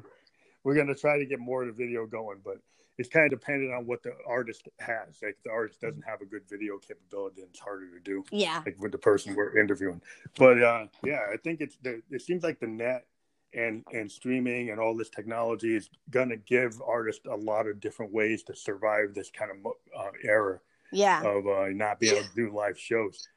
[0.64, 2.58] we're gonna try to get more of the video going, but
[2.98, 5.18] it's kind of dependent on what the artist has.
[5.22, 8.24] Like the artist doesn't have a good video capability, then it's harder to do.
[8.30, 8.62] Yeah.
[8.64, 10.00] Like with the person we're interviewing.
[10.36, 13.06] But uh, yeah, I think it's the, it seems like the net
[13.54, 18.12] and and streaming and all this technology is gonna give artists a lot of different
[18.12, 20.60] ways to survive this kind of uh, era
[20.90, 21.22] Yeah.
[21.22, 23.28] of uh, not being able to do live shows.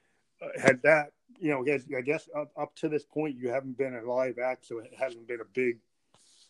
[0.41, 1.65] Uh, had that, you know,
[1.97, 4.93] I guess, up, up to this point, you haven't been a live act, so it
[4.97, 5.79] hasn't been a big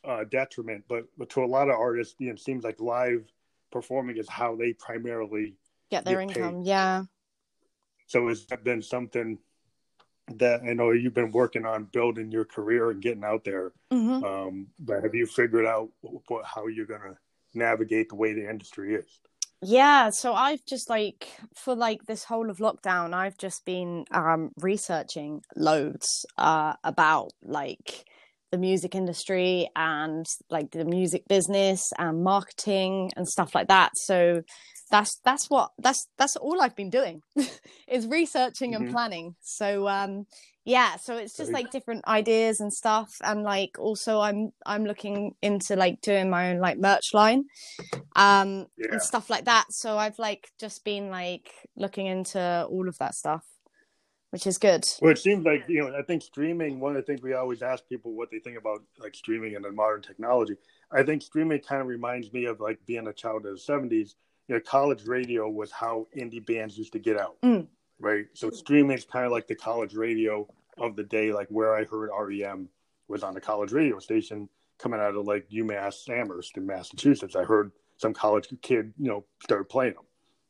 [0.04, 0.84] uh, detriment.
[0.88, 3.32] But, but to a lot of artists, you know, it seems like live
[3.72, 5.56] performing is how they primarily.
[5.92, 6.38] Get their get paid.
[6.38, 6.62] income.
[6.64, 7.04] Yeah.
[8.08, 9.40] So has that been something
[10.36, 13.72] that I know you've been working on building your career and getting out there?
[13.92, 17.18] hmm Um, but have you figured out what, how you're gonna
[17.54, 19.20] navigate the way the industry is?
[19.62, 24.52] Yeah, so I've just like for like this whole of lockdown, I've just been um
[24.62, 28.06] researching loads uh about like
[28.52, 33.92] the music industry and like the music business and marketing and stuff like that.
[33.96, 34.42] So
[34.92, 37.22] that's that's what that's that's all I've been doing
[37.88, 38.92] is researching and Mhm.
[38.92, 39.36] planning.
[39.42, 40.28] So um
[40.68, 45.36] yeah, so it's just like different ideas and stuff and like also I'm I'm looking
[45.42, 47.46] into like doing my own like merch line
[48.16, 48.88] um Yeah.
[48.92, 53.14] and stuff like that so i've like just been like looking into all of that
[53.14, 53.44] stuff
[54.32, 55.96] which is good Well, it seems like you know.
[55.98, 56.80] I think streaming.
[56.80, 59.64] One of the things we always ask people what they think about like streaming and
[59.64, 60.56] the modern technology.
[60.92, 64.16] I think streaming kind of reminds me of like being a child of the '70s.
[64.48, 67.68] You know, college radio was how indie bands used to get out, Mm.
[68.00, 68.26] right?
[68.34, 71.32] So streaming is kind of like the college radio of the day.
[71.32, 72.70] Like where I heard REM
[73.08, 77.36] was on the college radio station coming out of like UMass Amherst in Massachusetts.
[77.36, 80.04] I heard some college kid, you know, started playing them,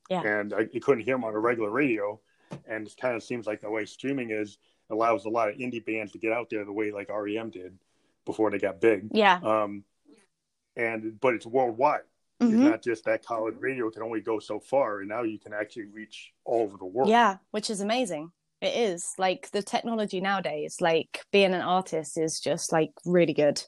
[0.10, 0.22] Yeah.
[0.24, 2.20] and I, couldn't hear them on a regular radio
[2.68, 4.58] and it kind of seems like the way streaming is
[4.90, 7.78] allows a lot of indie bands to get out there the way like REM did
[8.26, 9.10] before they got big.
[9.12, 9.84] yeah Um,
[10.76, 12.02] and but it's worldwide.
[12.48, 15.40] It's hmm not just that college radio can only go so far, and now you
[15.40, 17.10] can actually reach all over the world.
[17.10, 18.32] yeah which is amazing
[18.62, 23.62] it is like the technology nowadays like being an artist is just like really good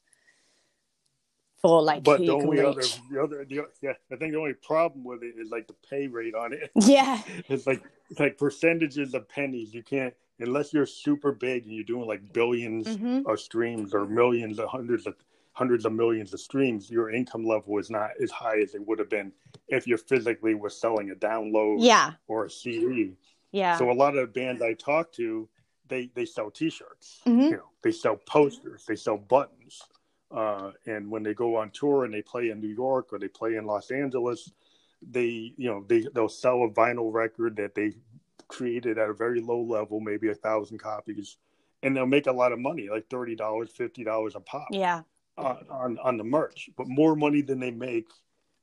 [1.61, 5.03] for like But the only other, the other, the, yeah, I think the only problem
[5.03, 6.71] with it is like the pay rate on it.
[6.87, 9.73] yeah It's like it's like percentages of pennies.
[9.73, 14.05] You can't unless you're super big and you're doing like 1000000000s hmm of streams or
[14.05, 15.15] millions of hundreds of
[15.57, 18.99] hundreds of millions of streams, your income level is not as high as it would
[18.99, 19.31] have been
[19.67, 23.17] if you physically were selling a download yeah or a CD.
[23.51, 25.49] yeah So a lot of bands I talk to,
[25.87, 27.21] they they sell T-shirts.
[27.25, 27.41] Mm-hmm.
[27.41, 29.81] You know, they sell posters, they sell buttons.
[30.29, 33.29] Uh, and when they go on tour and they play in New York or they
[33.29, 34.51] play in Los Angeles,
[35.01, 37.93] they you know they they'll sell a vinyl record that they
[38.47, 41.37] created at a very low level, maybe a thousand copies,
[41.81, 45.01] and they'll make a lot of money, like thirty dollars, fifty dollars a pop yeah
[45.37, 48.07] on, on on the merch, but more money than they make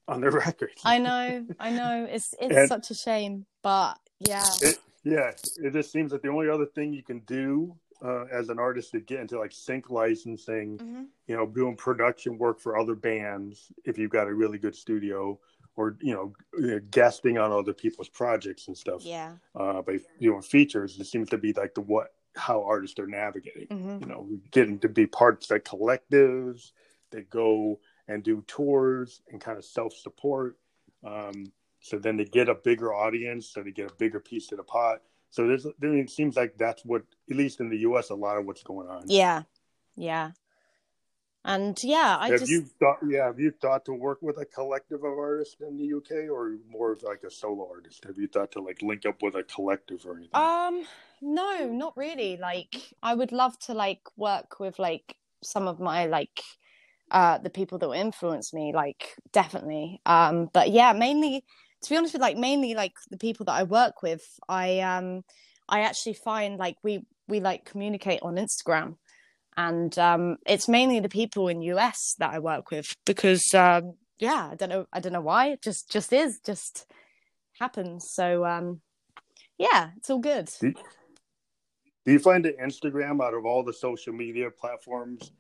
[0.09, 0.83] on their records.
[0.85, 5.73] i know i know it's it's And- such a shame but yeah It, yeah, it
[5.73, 9.01] just seems that the only other thing you can do uh, as an artist to
[9.01, 11.07] get into like sync licensing, Mhm.
[11.27, 15.39] you know, doing production work for other bands if you've got a really good studio,
[15.77, 16.33] or you know,
[16.75, 19.03] uh, guesting on other people's projects and stuff.
[19.05, 22.99] yeah Uh, but you know, features it seems to be like the what how artists
[22.99, 23.67] are navigating.
[23.69, 26.73] hmm You know, getting to be parts of collectives
[27.11, 30.59] that go and do tours and kind of self support.
[31.05, 34.59] Um, so then they get a bigger audience, so they get a bigger piece of
[34.59, 35.03] the pot.
[35.31, 38.39] So there's, there, it seems like that's what, at least in the U.S., a lot
[38.39, 39.03] of what's going on.
[39.07, 39.43] yeah
[39.97, 40.31] yeah
[41.45, 42.99] and yeah i have just you thought?
[43.07, 46.57] Yeah, have you thought to work with a collective of artists in the UK, or
[46.69, 48.05] more of like a solo artist?
[48.05, 50.31] Have you thought to like link up with a collective or anything?
[50.33, 50.87] Um,
[51.21, 52.37] no, not really.
[52.37, 56.41] Like, I would love to like work with like some of my like
[57.11, 60.01] uh the people that will influence me, like definitely.
[60.07, 61.45] Um, but yeah, mainly
[61.83, 65.23] to be honest with like mainly like the people that I work with, I um
[65.69, 68.97] I actually find like we we like communicate on Instagram.
[69.57, 74.51] And um it's mainly the people in US that I work with because um yeah,
[74.53, 75.49] I don't know I don't know why.
[75.49, 76.87] It just just is, just
[77.59, 78.11] happens.
[78.11, 78.81] So um
[79.59, 80.51] yeah, it's all good.
[80.61, 85.33] Do you find that Instagram, out of all the social media platforms,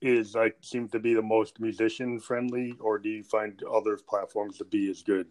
[0.00, 4.58] is like seems to be the most musician friendly, or do you find other platforms
[4.58, 5.26] to be as good?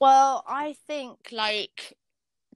[0.00, 1.94] Well, I think like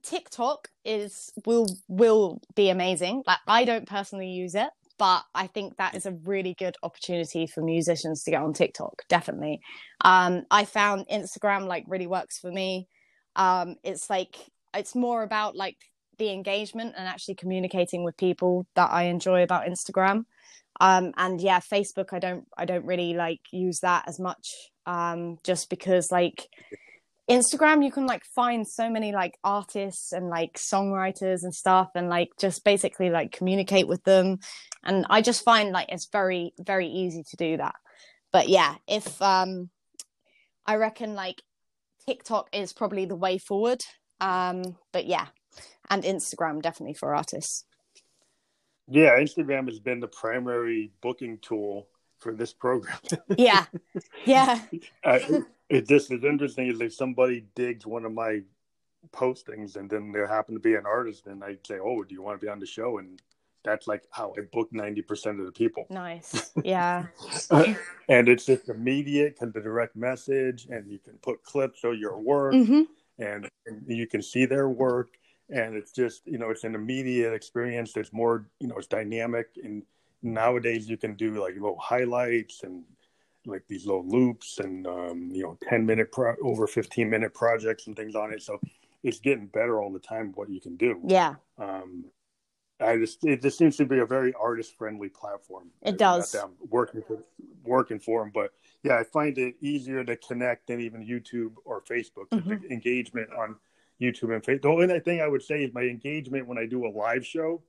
[0.03, 3.23] TikTok is will will be amazing.
[3.27, 4.69] Like I don't personally use it,
[4.99, 9.01] but I think that is a really good opportunity for musicians to get on TikTok.
[9.07, 9.61] Definitely.
[10.01, 12.87] Um, I found Instagram like really works for me.
[13.35, 14.35] Um, it's like
[14.75, 15.77] it's more about like
[16.19, 20.25] the engagement and actually communicating with people that I enjoy about Instagram.
[20.81, 25.37] Um, and yeah, Facebook, I don't, I don't really like use that as much, um,
[25.43, 26.47] just because like
[27.29, 32.09] Instagram, you can like find so many like artists and like songwriters and stuff, and
[32.09, 34.39] like just basically like communicate with them.
[34.83, 37.75] And I just find like it's very, very easy to do that.
[38.31, 39.69] But yeah, if um,
[40.65, 41.41] I reckon like
[42.07, 43.83] TikTok is probably the way forward.
[44.21, 45.27] Um, but yeah,
[45.89, 47.65] and Instagram definitely for artists.
[48.87, 51.87] Yeah, Instagram has been the primary booking tool
[52.19, 52.97] for this program.
[53.37, 53.65] yeah,
[54.25, 54.61] yeah.
[55.03, 55.19] Uh,
[55.69, 58.41] it just is interesting is if somebody digs one of my
[59.11, 62.21] postings and then there happen to be an artist and I say, "Oh, do you
[62.21, 63.21] want to be on the show?" and
[63.63, 65.85] that's like how I book ninety percent of the people.
[65.89, 67.05] Nice, yeah.
[68.09, 72.17] and it's just immediate, can the direct message, and you can put clips of your
[72.17, 72.83] work, hmm
[73.17, 75.17] and, and you can see their work,
[75.49, 77.95] and it's just you know it's an immediate experience.
[77.97, 79.83] It's more you know it's dynamic, and
[80.21, 82.83] nowadays you can do like little highlights and
[83.45, 87.87] like these little loops and um, you know 10 minute pro- over 15 minute projects
[87.87, 88.59] and things on it so
[89.01, 91.88] it's getting better all the time what you can do Yeah, um,
[92.81, 95.69] I just it just seems to be a very artist friendly platform.
[95.81, 96.33] It does.
[96.35, 97.23] I'm working for
[97.65, 98.51] working for them, but
[98.83, 102.29] yeah, I find it easier to connect than even YouTube or Facebook.
[102.29, 102.61] Mhm.
[102.61, 103.57] The engagement on
[104.01, 104.61] YouTube and Facebook.
[104.61, 107.61] The only thing I would say is my engagement when I do a live show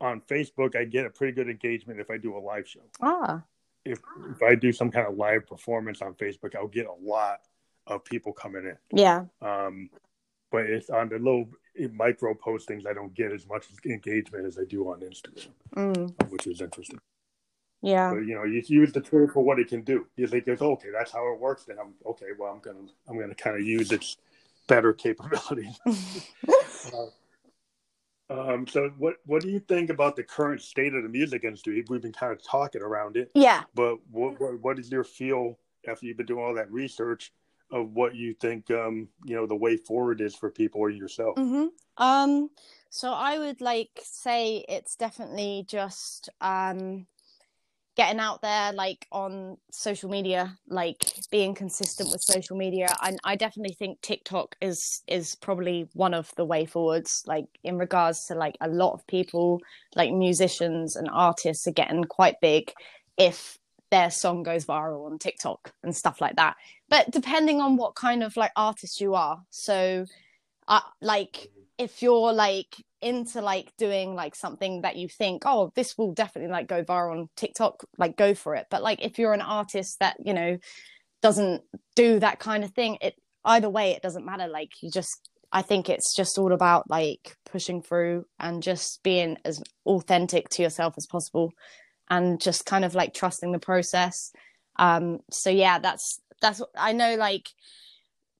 [0.00, 2.80] on Facebook, I get a pretty good engagement if I do a live show.
[3.00, 3.42] ah,
[3.84, 4.00] If
[4.30, 7.42] if I do some kind of live performance on Facebook, I'll get a lot
[7.86, 8.78] of people coming in.
[8.98, 9.90] yeah, Um,
[10.50, 11.46] but it's on the little
[11.92, 16.46] micro postings, I don't get as much engagement as I do on Instagram, mm, which
[16.46, 17.00] is interesting.
[17.82, 20.06] yeah, But you know, you use the tool for what it can do.
[20.16, 21.64] You think it's okay, that's how it works.
[21.64, 22.28] Then I'm okay.
[22.38, 24.16] Well, I'm gonna I'm gonna kind of use its
[24.66, 25.78] better capabilities.
[26.92, 27.06] Uh,
[28.30, 31.84] um, so what what do you think about the current state of the music industry?
[31.88, 33.62] We've been kind of talking around it, yeah.
[33.74, 37.32] but what what, what is your feel after you've been doing all that research
[37.74, 41.36] of what you think um, you know the way forward is for people or yourself?
[41.36, 41.66] hmm
[41.96, 42.50] Um,
[42.90, 47.06] so I would like say it's definitely just um
[47.96, 52.88] getting out there like on social media, like being consistent with social media.
[53.02, 57.78] And I definitely think TikTok is is probably one of the way forwards, like in
[57.78, 59.60] regards to like a lot of people,
[59.94, 62.72] like musicians and artists are getting quite big
[63.16, 63.58] if
[63.94, 66.56] their song goes viral on TikTok and stuff like that.
[66.88, 69.44] But depending on what kind of like artist you are.
[69.50, 70.06] So
[70.66, 71.46] uh, like
[71.78, 76.50] if you're like into like doing like something that you think oh this will definitely
[76.50, 79.98] like go viral on tiktok like go for it but like if you're an artist
[80.00, 80.56] that you know
[81.20, 81.62] doesn't
[81.94, 83.14] do that kind of thing it
[83.44, 87.36] either way it doesn't matter like you just i think it's just all about like
[87.44, 91.52] pushing through and just being as authentic to yourself as possible
[92.10, 94.30] and just kind of like trusting the process
[94.78, 97.48] um so yeah that's that's i know like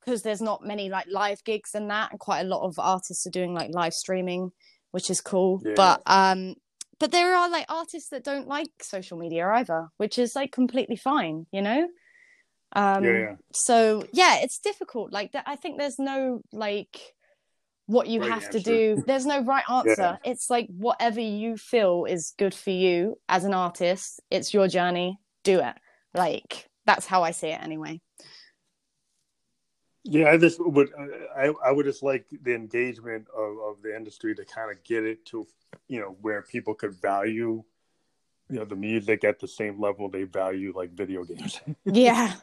[0.05, 3.27] because there's not many like live gigs and that and quite a lot of artists
[3.27, 4.51] are doing like live streaming
[4.91, 5.73] which is cool Yeah.
[5.77, 6.55] but um
[7.01, 10.97] but there are like artists that don't like social media either which is like completely
[10.97, 11.89] fine you know
[12.77, 13.35] um Yeah, yeah.
[13.53, 17.14] so yeah it's difficult like th- i think there's no like
[17.87, 19.03] what you Right have to do.
[19.07, 20.19] There's no right answer.
[20.25, 25.19] It's like whatever you feel is good for you as an artist it's your journey.
[25.43, 25.75] Do it.
[26.15, 28.01] Like that's how i see it anyway.
[30.05, 30.91] Yeah, I just would.
[31.35, 35.03] I I would just like the engagement of, of the industry to kind of get
[35.03, 35.47] it to,
[35.89, 37.65] you know, where people could value,
[38.51, 41.61] you know, the music at the same level they value like video games.
[41.85, 42.35] yeah.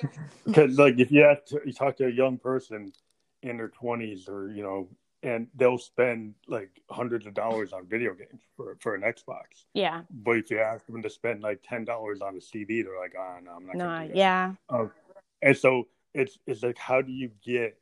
[0.46, 2.90] Because like if you have to, you talk to a young person
[3.42, 4.88] in their twenties or you know,
[5.22, 9.64] and they'll spend like hundreds of dollars on video games for for an Xbox.
[9.74, 12.98] yeah But if you ask them to spend like ten dollars on a CD, they're
[12.98, 13.76] like, ah, no, I'm not.
[13.76, 14.90] no yeah Um,
[15.42, 17.78] and so it's it's like how do you get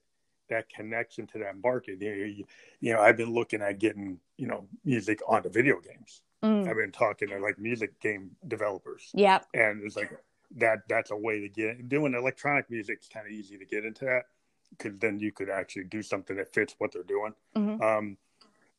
[0.49, 2.01] that connection to that market?
[2.01, 2.45] You, you,
[2.81, 6.23] you know, I've been looking at getting you know music onto video games.
[6.45, 6.69] Mm.
[6.69, 9.47] I've been talking to like music game developers, Yep.
[9.55, 10.13] and it's like
[10.57, 13.85] that that's a way to get doing electronic music is kind of easy to get
[13.85, 14.27] into that
[14.71, 17.35] because then you could actually do something that fits what they're doing.
[17.57, 17.83] Mhm.
[17.83, 18.19] Um,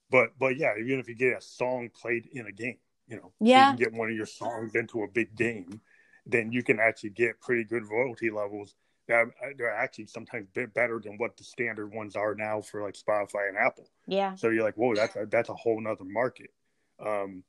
[0.10, 2.78] but but yeah, even if you get a song played in a game,
[3.08, 3.72] you know, Yeah.
[3.72, 5.82] you can get one of your songs into a big game,
[6.26, 8.76] then you can actually get pretty good royalty levels.
[9.08, 9.28] That
[9.58, 13.50] they're actually sometimes bit better than what the standard ones are now for like Spotify
[13.50, 13.90] and Apple.
[14.06, 14.36] Yeah.
[14.36, 16.52] So you're like, whoa, that's a, that's a whole nother market.
[17.00, 17.44] Um,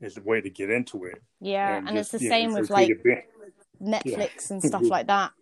[0.00, 1.20] is a way to get into it.
[1.40, 1.76] Yeah.
[1.76, 2.90] And, it's just, the you know, same with like.
[3.82, 5.32] Netflix and stuff like that.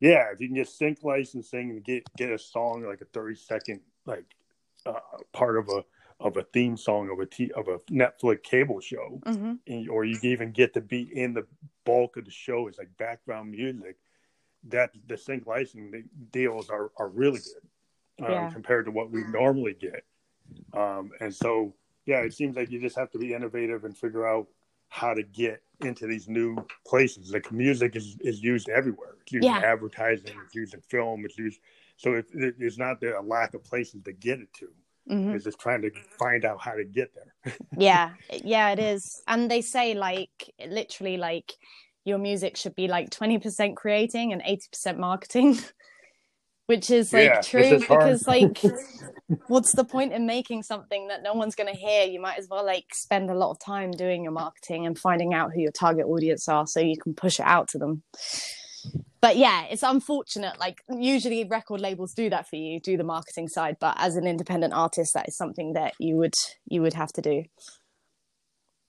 [0.00, 3.34] Yeah, if you can get sync licensing and get get a song like a thirty
[3.34, 4.24] second like
[4.86, 4.94] uh,
[5.32, 5.84] part of a
[6.18, 10.04] of a theme song of a t- of a Netflix cable show, hmm and, or
[10.04, 11.46] you even get to be in the
[11.84, 13.96] bulk of the show as like background music.
[14.64, 18.50] That the sync licensing deals are are really good um, Yeah.
[18.50, 20.04] compared to what we normally get.
[20.72, 21.74] Um, and so,
[22.04, 24.48] yeah, it seems like you just have to be innovative and figure out
[24.88, 26.56] how to get into these new
[26.86, 27.32] places.
[27.32, 29.14] Like music is, is used everywhere.
[29.22, 29.58] It's used Yeah.
[29.58, 31.60] in advertising, it's used in film, it's used.
[31.96, 34.68] So it, it, it's not there a lack of places to get it to.
[35.08, 37.54] hmm It's just trying to find out how to get there.
[37.78, 38.10] yeah
[38.44, 41.52] yeah it is and they say like literally like
[42.04, 45.58] your music should be like 20% creating and 80% marketing
[46.70, 48.62] which is like Yeah, true because like
[49.48, 52.46] what's the point in making something that no one's going to hear you might as
[52.48, 55.72] well like spend a lot of time doing your marketing and finding out who your
[55.72, 58.04] target audience are so you can push it out to them
[59.20, 63.48] but yeah it's unfortunate like usually record labels do that for you do the marketing
[63.48, 66.34] side but as an independent artist that is something that you would
[66.66, 67.42] you would have to do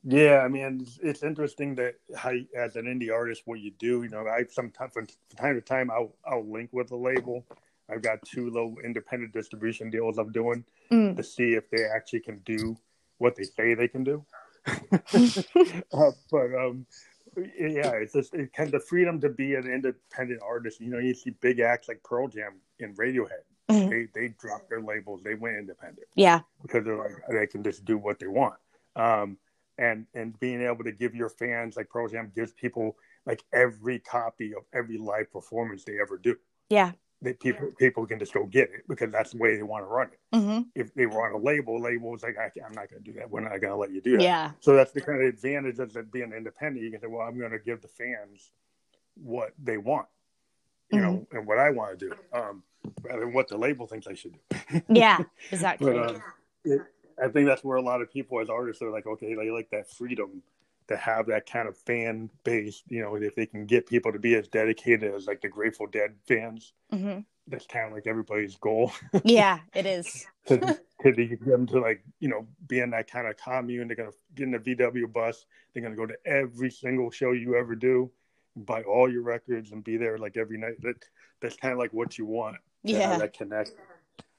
[0.03, 4.01] Yeah, I mean, it's, it's interesting that how, as an indie artist, what you do.
[4.01, 5.07] You know, I sometimes from
[5.37, 7.45] time to time, I'll I'll link with a label.
[7.91, 11.15] I've got two little independent distribution deals I'm doing Mm.
[11.15, 12.77] to see if they actually can do
[13.17, 14.25] what they say they can do.
[15.93, 16.85] uh, but um,
[17.37, 20.79] yeah, it's just it kind of the freedom to be an independent artist.
[20.81, 23.43] You know, you see big acts like Pearl Jam and Radiohead.
[23.69, 23.89] Mhm.
[23.89, 25.21] They they dropped their labels.
[25.23, 28.55] They went independent Yeah, because they're like they can just do what they want.
[28.95, 29.37] Um,
[29.77, 33.99] and and being able to give your fans like Pearl Jam gives people like every
[33.99, 36.35] copy of every live performance they ever do.
[36.69, 36.91] yeah.
[37.21, 39.87] They people people can just go get it because that's the way they want to
[39.89, 40.19] run it.
[40.35, 43.11] hmm If they were on a label, label is like I, I'm not going to
[43.11, 43.29] do that.
[43.29, 44.23] We're not going to let you do that.
[44.23, 46.83] Yeah, So that's the kind of advantage of being independent.
[46.83, 48.51] You can say, well, I'm going to give the fans
[49.15, 50.07] what they want,
[50.91, 52.63] you know, and what I want to do, um,
[53.03, 54.81] rather than what the label thinks I should do.
[54.89, 55.19] yeah,
[55.51, 55.93] exactly.
[55.93, 56.23] But um,
[56.65, 56.81] it,
[57.23, 59.69] I think that's where a lot of people as artists are like, okay, they like
[59.71, 60.41] that freedom
[60.91, 62.83] to have that kind of fan base.
[62.87, 65.87] You know, if they can get people to be as dedicated as like the Grateful
[65.87, 68.91] Dead fans, hmm that's kind of like everybody's goal.
[69.25, 70.25] Yeah, it is.
[70.47, 73.87] to, to get them to like, you know, be in that kind of commune.
[73.87, 75.45] They're gonna get in the VW bus.
[75.73, 78.11] They're gonna go to every single show you ever do,
[78.55, 80.81] buy all your records, and be there like every night.
[80.81, 81.03] That
[81.41, 82.57] that's kind of like what you want.
[82.83, 83.71] Yeah, that connect.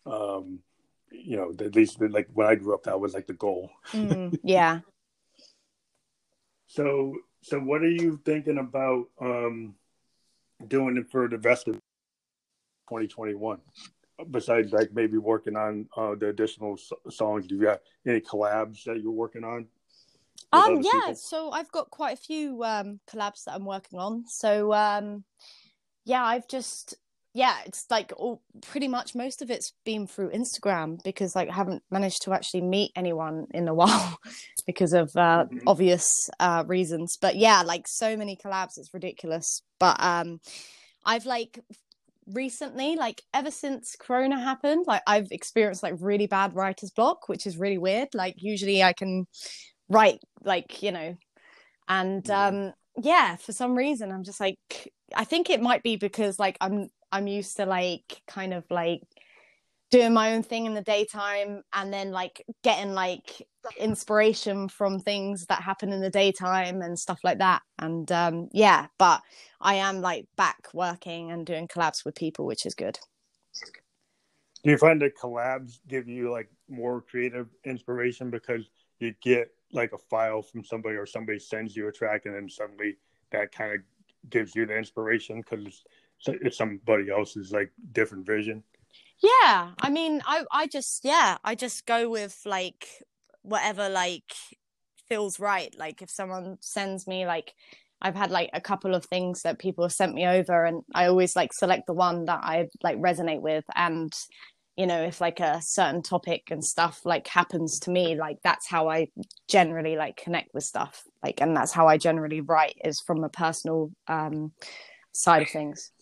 [0.07, 0.61] Um,
[1.11, 3.71] you know, at least like when I grew up, that was like the goal.
[3.93, 4.81] mm, yeah.
[6.73, 9.75] So, so what are you thinking about um,
[10.69, 11.75] doing for the rest of
[12.89, 13.59] 2021?
[14.31, 18.85] Besides, like maybe working on uh, the additional so- songs, do you got any collabs
[18.85, 19.67] that you're working on?
[20.55, 20.93] Um, yeah.
[20.93, 21.15] people?
[21.17, 24.25] So I've got quite a few um collabs that I'm working on.
[24.27, 25.25] So um,
[26.07, 26.95] yeah, I've just
[27.35, 31.55] yeah, it's like all pretty much most of it's been through Instagram because like I
[31.55, 34.19] haven't managed to actually meet anyone in a while
[34.67, 35.63] because of uh, Mhm.
[35.67, 36.07] obvious
[36.41, 37.17] uh reasons.
[37.21, 39.63] But yeah, like so many collabs, it's ridiculous.
[39.79, 40.41] But um,
[41.05, 41.59] I've like
[42.29, 47.49] recently like ever since corona happened like i've experienced like really bad writer's block which
[47.49, 49.27] is really weird like usually i can
[49.89, 51.17] write like you know
[51.89, 52.69] and Mhm.
[52.69, 52.73] um
[53.03, 54.57] yeah for some reason i'm just like
[55.17, 59.03] i think it might be because like i'm i'm used to like kind of like
[59.93, 63.47] doing my own thing in the daytime and then like getting like
[63.79, 67.61] inspiration from things that happen in the daytime and stuff like that.
[67.79, 69.21] And um yeah but
[69.61, 72.99] i am like back working and doing collabs with people which is good.
[74.65, 79.93] Do you find that collabs give you like more creative inspiration because you get like
[79.93, 82.97] a file from somebody or somebody sends you a track and then suddenly
[83.31, 83.81] that kind of
[84.31, 85.83] gives you the inspiration because
[86.51, 88.63] somebody else's like different vision?
[89.23, 92.89] yeah i mean i i just yeah i just go with like
[93.43, 94.35] whatever like
[95.09, 95.75] feels right.
[95.79, 97.53] Like if someone sends me like
[98.01, 101.07] i've had like a couple of things that people have sent me over and i
[101.07, 104.13] always like select the one that i like resonate with and
[104.77, 108.67] you know if like a certain topic and stuff like happens to me like that's
[108.67, 109.07] how i
[109.49, 111.03] generally like connect with stuff.
[111.23, 114.53] Like and that's how i generally write is from a personal um
[115.13, 115.93] side of things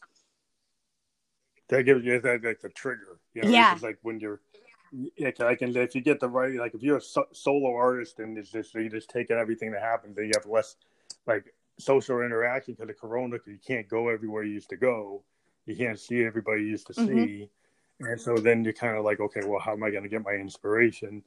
[1.70, 3.18] That gives you that like the trigger.
[3.34, 3.72] You know, Yeah.
[3.72, 4.40] It's like when you're,
[4.92, 8.18] yeah, I can, if you get the right, like if you're a so- solo artist
[8.18, 10.76] and it's just, you just taking everything that happens, then you have less
[11.26, 15.22] like social interaction because of Corona, because you can't go everywhere you used to go.
[15.66, 17.06] You can't see everybody you used to Mhm.
[17.06, 17.50] see.
[18.00, 20.24] And so then you're kind of like, okay, well, how am I going to get
[20.24, 21.22] my inspiration?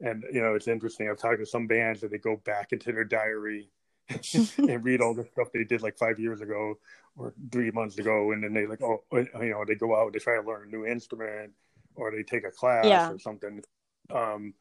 [0.00, 1.08] And, you know, it's interesting.
[1.08, 3.68] I've talked to some bands that they go back into their diary
[4.58, 6.78] and read all the stuff they did like five years ago
[7.16, 10.18] or three months ago, and then they like, oh, you know, they go out, they
[10.18, 11.52] try to learn a new instrument,
[11.94, 13.10] or they take a class Yeah.
[13.10, 13.62] or something.
[14.10, 14.54] Um,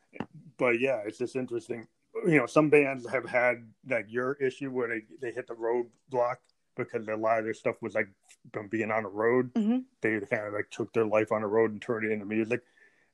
[0.58, 1.88] but yeah, it's just interesting.
[2.26, 6.38] You know, some bands have had like your issue where they they hit the roadblock
[6.76, 8.08] because a lot of their stuff was like
[8.54, 9.54] from being on the road.
[9.54, 9.84] Mhm.
[10.02, 12.62] They kind of like took their life on the road and turned it into music.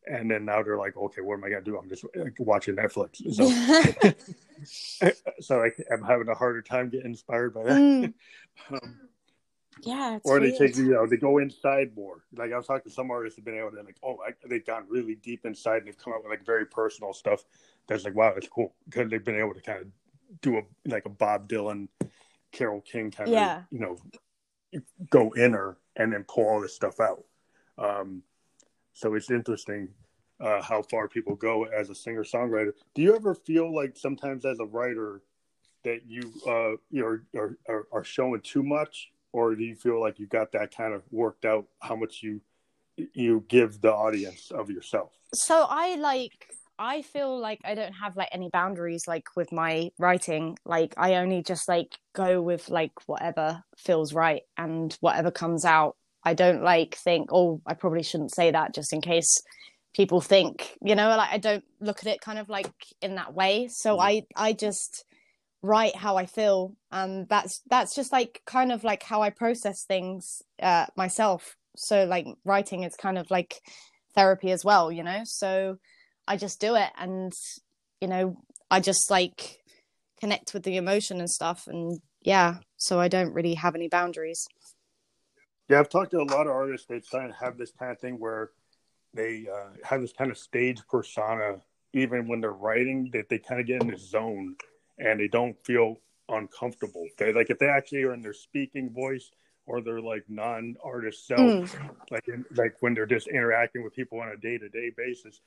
[0.05, 1.77] And then now they're like, okay, what am I gonna do?
[1.77, 3.21] I'm just like, watching Netflix.
[4.65, 5.09] So,
[5.41, 7.77] so I, I'm having a harder time getting inspired by that.
[7.77, 8.13] Mm.
[8.71, 8.99] Um,
[9.81, 10.57] yeah, it's or they weird.
[10.57, 12.23] take you know they go inside more.
[12.35, 14.65] Like I was talking to some artists have been able to like oh I, they've
[14.65, 17.43] gone really deep inside and they've come up with like very personal stuff.
[17.87, 19.87] That's like wow that's cool because they've been able to kind of
[20.41, 21.87] do a like a Bob Dylan,
[22.51, 23.97] Carole King kind of you know
[25.09, 27.23] go inner and then pull all this stuff out.
[27.77, 28.23] Um,
[28.93, 29.89] so it's interesting
[30.39, 32.71] uh, how far people go as a singer songwriter.
[32.95, 35.21] Do you ever feel like sometimes as a writer
[35.83, 40.27] that you uh, you're are, are, showing too much, or do you feel like you
[40.27, 41.65] got that kind of worked out?
[41.81, 42.41] How much you
[43.13, 45.11] you give the audience of yourself?
[45.33, 46.47] so i like
[46.79, 51.15] i feel like i don't have like any boundaries like with my writing like i
[51.15, 56.63] only just like go with like whatever feels right and whatever comes out i don't
[56.63, 59.41] like think oh i probably shouldn't say that just in case
[59.93, 62.71] people think you know like i don't look at it kind of like
[63.01, 63.67] in that way.
[63.69, 65.05] So i i just
[65.61, 69.85] write how i feel and that's that's just like kind of like how i process
[69.85, 71.55] things uh myself.
[71.75, 73.61] So like writing is kind of like
[74.15, 75.21] therapy as well you know?
[75.25, 75.77] So
[76.27, 77.33] i just do it and
[78.01, 78.37] you know
[78.71, 79.59] i just like
[80.19, 84.47] connect with the emotion and stuff and yeah so i don't really have any boundaries
[85.69, 86.87] Yeah, I've talked to a lot of artists.
[86.87, 88.51] They kind of have this kind of thing where
[89.13, 91.61] they uh, have this kind of stage persona,
[91.93, 94.55] even when they're writing, that they kind of get in this zone
[94.99, 95.97] and they don't feel
[96.29, 97.07] uncomfortable.
[97.17, 99.31] They like if they actually are in their speaking voice
[99.65, 101.95] or their like non-artist self, Mm.
[102.11, 105.39] like in, like when they're just interacting with people on a day-to-day basis,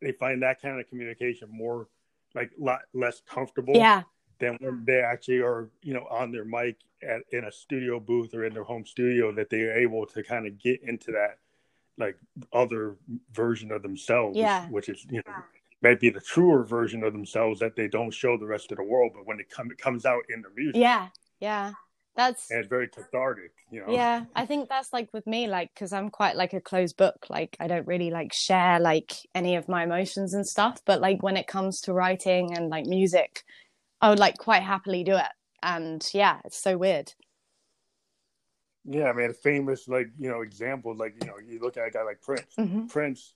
[0.00, 1.88] they find that kind of communication more
[2.34, 4.02] like lot less comfortable yeah
[4.40, 8.34] than when they actually are, you know, on their mic at, in a studio booth
[8.34, 11.38] or in their home studio, that they are able to kind of get into that
[11.98, 12.16] like
[12.52, 12.96] other
[13.32, 14.66] version of themselves, Yeah.
[14.68, 15.34] which is you know
[15.82, 18.84] might be the truer version of themselves that they don't show the rest of the
[18.84, 21.08] world, but when it, come, it comes out in the music, yeah.
[21.40, 21.72] Yeah.
[22.16, 23.92] That's and it's very cathartic, you know.
[23.92, 24.24] yeah.
[24.34, 27.26] I think that's like with me like because i'm quite like a closed book.
[27.30, 31.22] Like i don't really like share like any of my emotions and stuff but like
[31.22, 33.44] when it comes to writing and like music
[34.00, 35.32] i would like quite happily do it
[35.62, 37.12] and yeah it's so weird
[38.84, 41.86] Yeah, I mean, a famous like you know example, like you know, you look at
[41.86, 42.54] a guy like Prince.
[42.56, 43.34] hmm Prince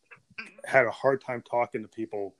[0.65, 2.35] had a hard time talking to people,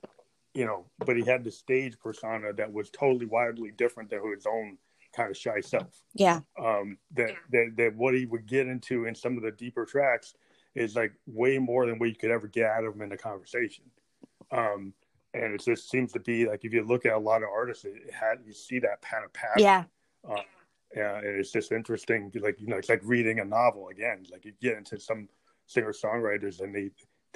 [0.53, 4.45] you know, but he had the stage persona that was totally wildly different than his
[4.45, 4.77] own
[5.15, 6.01] kind of shy self.
[6.15, 9.85] yeah Um, that, that that what he would get into in some of the deeper
[9.85, 10.33] tracks
[10.73, 13.17] is like way more than what you could ever get out of him in a
[13.17, 13.85] conversation.
[14.51, 14.93] Um,
[15.43, 17.85] and it just seems to be like if you look at a lot of artists,
[17.85, 19.61] it had you see that kind of pattern.
[19.61, 19.83] yeah
[20.29, 20.41] Um,
[20.95, 22.31] yeah, and it's just interesting.
[22.35, 24.25] Like you know, it's like reading a novel again.
[24.31, 25.27] Like you get into some
[25.67, 26.91] singer songwriters, and they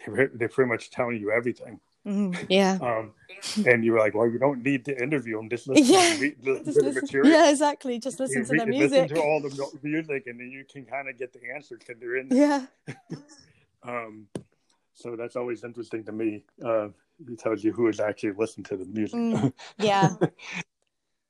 [0.07, 1.79] they they're pretty much telling you everything.
[2.05, 3.11] hmm yeah Um,
[3.65, 5.49] and you're like, well, you don't need to interview them.
[5.49, 6.13] Just listen, Yeah.
[6.15, 7.29] to, read, listen to the material.
[7.31, 10.39] yeah exactly just listen You to the read- music Listen to all the music, and
[10.39, 12.29] then you can kind of get the answer because they're in.
[12.29, 12.37] There.
[12.87, 12.95] yeah
[13.83, 14.27] Um,
[14.93, 16.43] so that's always interesting to me.
[16.63, 16.89] Uh,
[17.27, 19.19] it tells you who has actually listened to the music.
[19.19, 19.53] Mm.
[19.79, 20.15] yeah.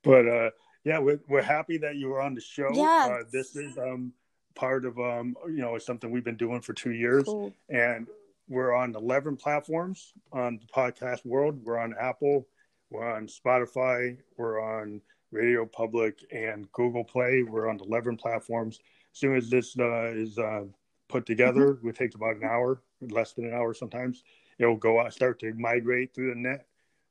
[0.02, 0.50] But uh
[0.84, 2.68] yeah we're, we're happy that you were on the show.
[2.72, 3.18] Yeah.
[3.20, 4.12] uh, this is um
[4.54, 7.24] part of um you know it's something we've been doing for two years.
[7.24, 7.52] Cool.
[7.68, 8.06] And
[8.48, 11.60] we're on 11 platforms on the podcast world.
[11.64, 12.46] We're on apple
[12.90, 17.42] we're on spotify we're on radio public and google play.
[17.42, 18.80] We're on 11 platforms.
[19.12, 20.64] As soon as this uh, is uh,
[21.10, 24.22] put together it takes about an hour less than an hour sometimes
[24.60, 26.66] it'll go out start to migrate through the net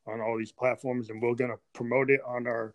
[0.07, 2.73] on all these platforms and we're going to promote it on our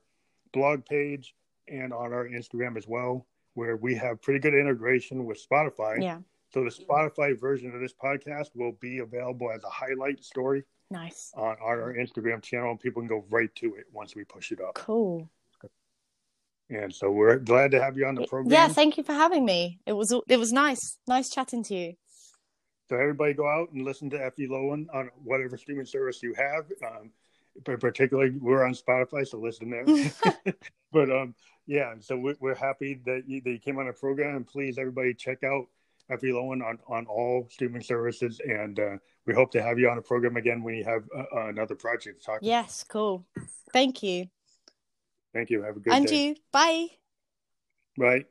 [0.52, 1.34] blog page
[1.68, 6.02] and on our instagram as well where we have pretty good integration with spotify.
[6.02, 6.18] Yeah.
[6.52, 11.32] So the spotify version of this podcast will be available as a highlight story nice.
[11.36, 14.52] on, on our instagram channel and people can go right to it once we push
[14.52, 14.74] it up.
[14.74, 15.30] Cool.
[16.70, 18.52] And so we're glad to have you on the program.
[18.52, 19.78] yeah thank you for having me.
[19.86, 21.94] It was it was nice nice chatting to you
[22.88, 26.66] So everybody go out and listen to Effie Lowen on whatever streaming service you have.
[26.84, 27.10] Um,
[27.64, 30.54] but particularly, we're on Spotify, so listen there.
[30.92, 31.34] but um,
[31.66, 34.36] yeah, so we're, we're happy that you, that you came on the program.
[34.36, 35.66] And please, everybody, check out
[36.10, 38.40] Effie Lowen on, on all streaming services.
[38.44, 41.46] And uh, we hope to have you on a program again when you have uh,
[41.48, 42.46] another project to talk about.
[42.46, 43.24] yes cool
[43.72, 44.26] thank you
[45.32, 45.62] Thank you.
[45.62, 46.28] Have a good and day.
[46.28, 46.86] you bye
[47.98, 48.26] Bye.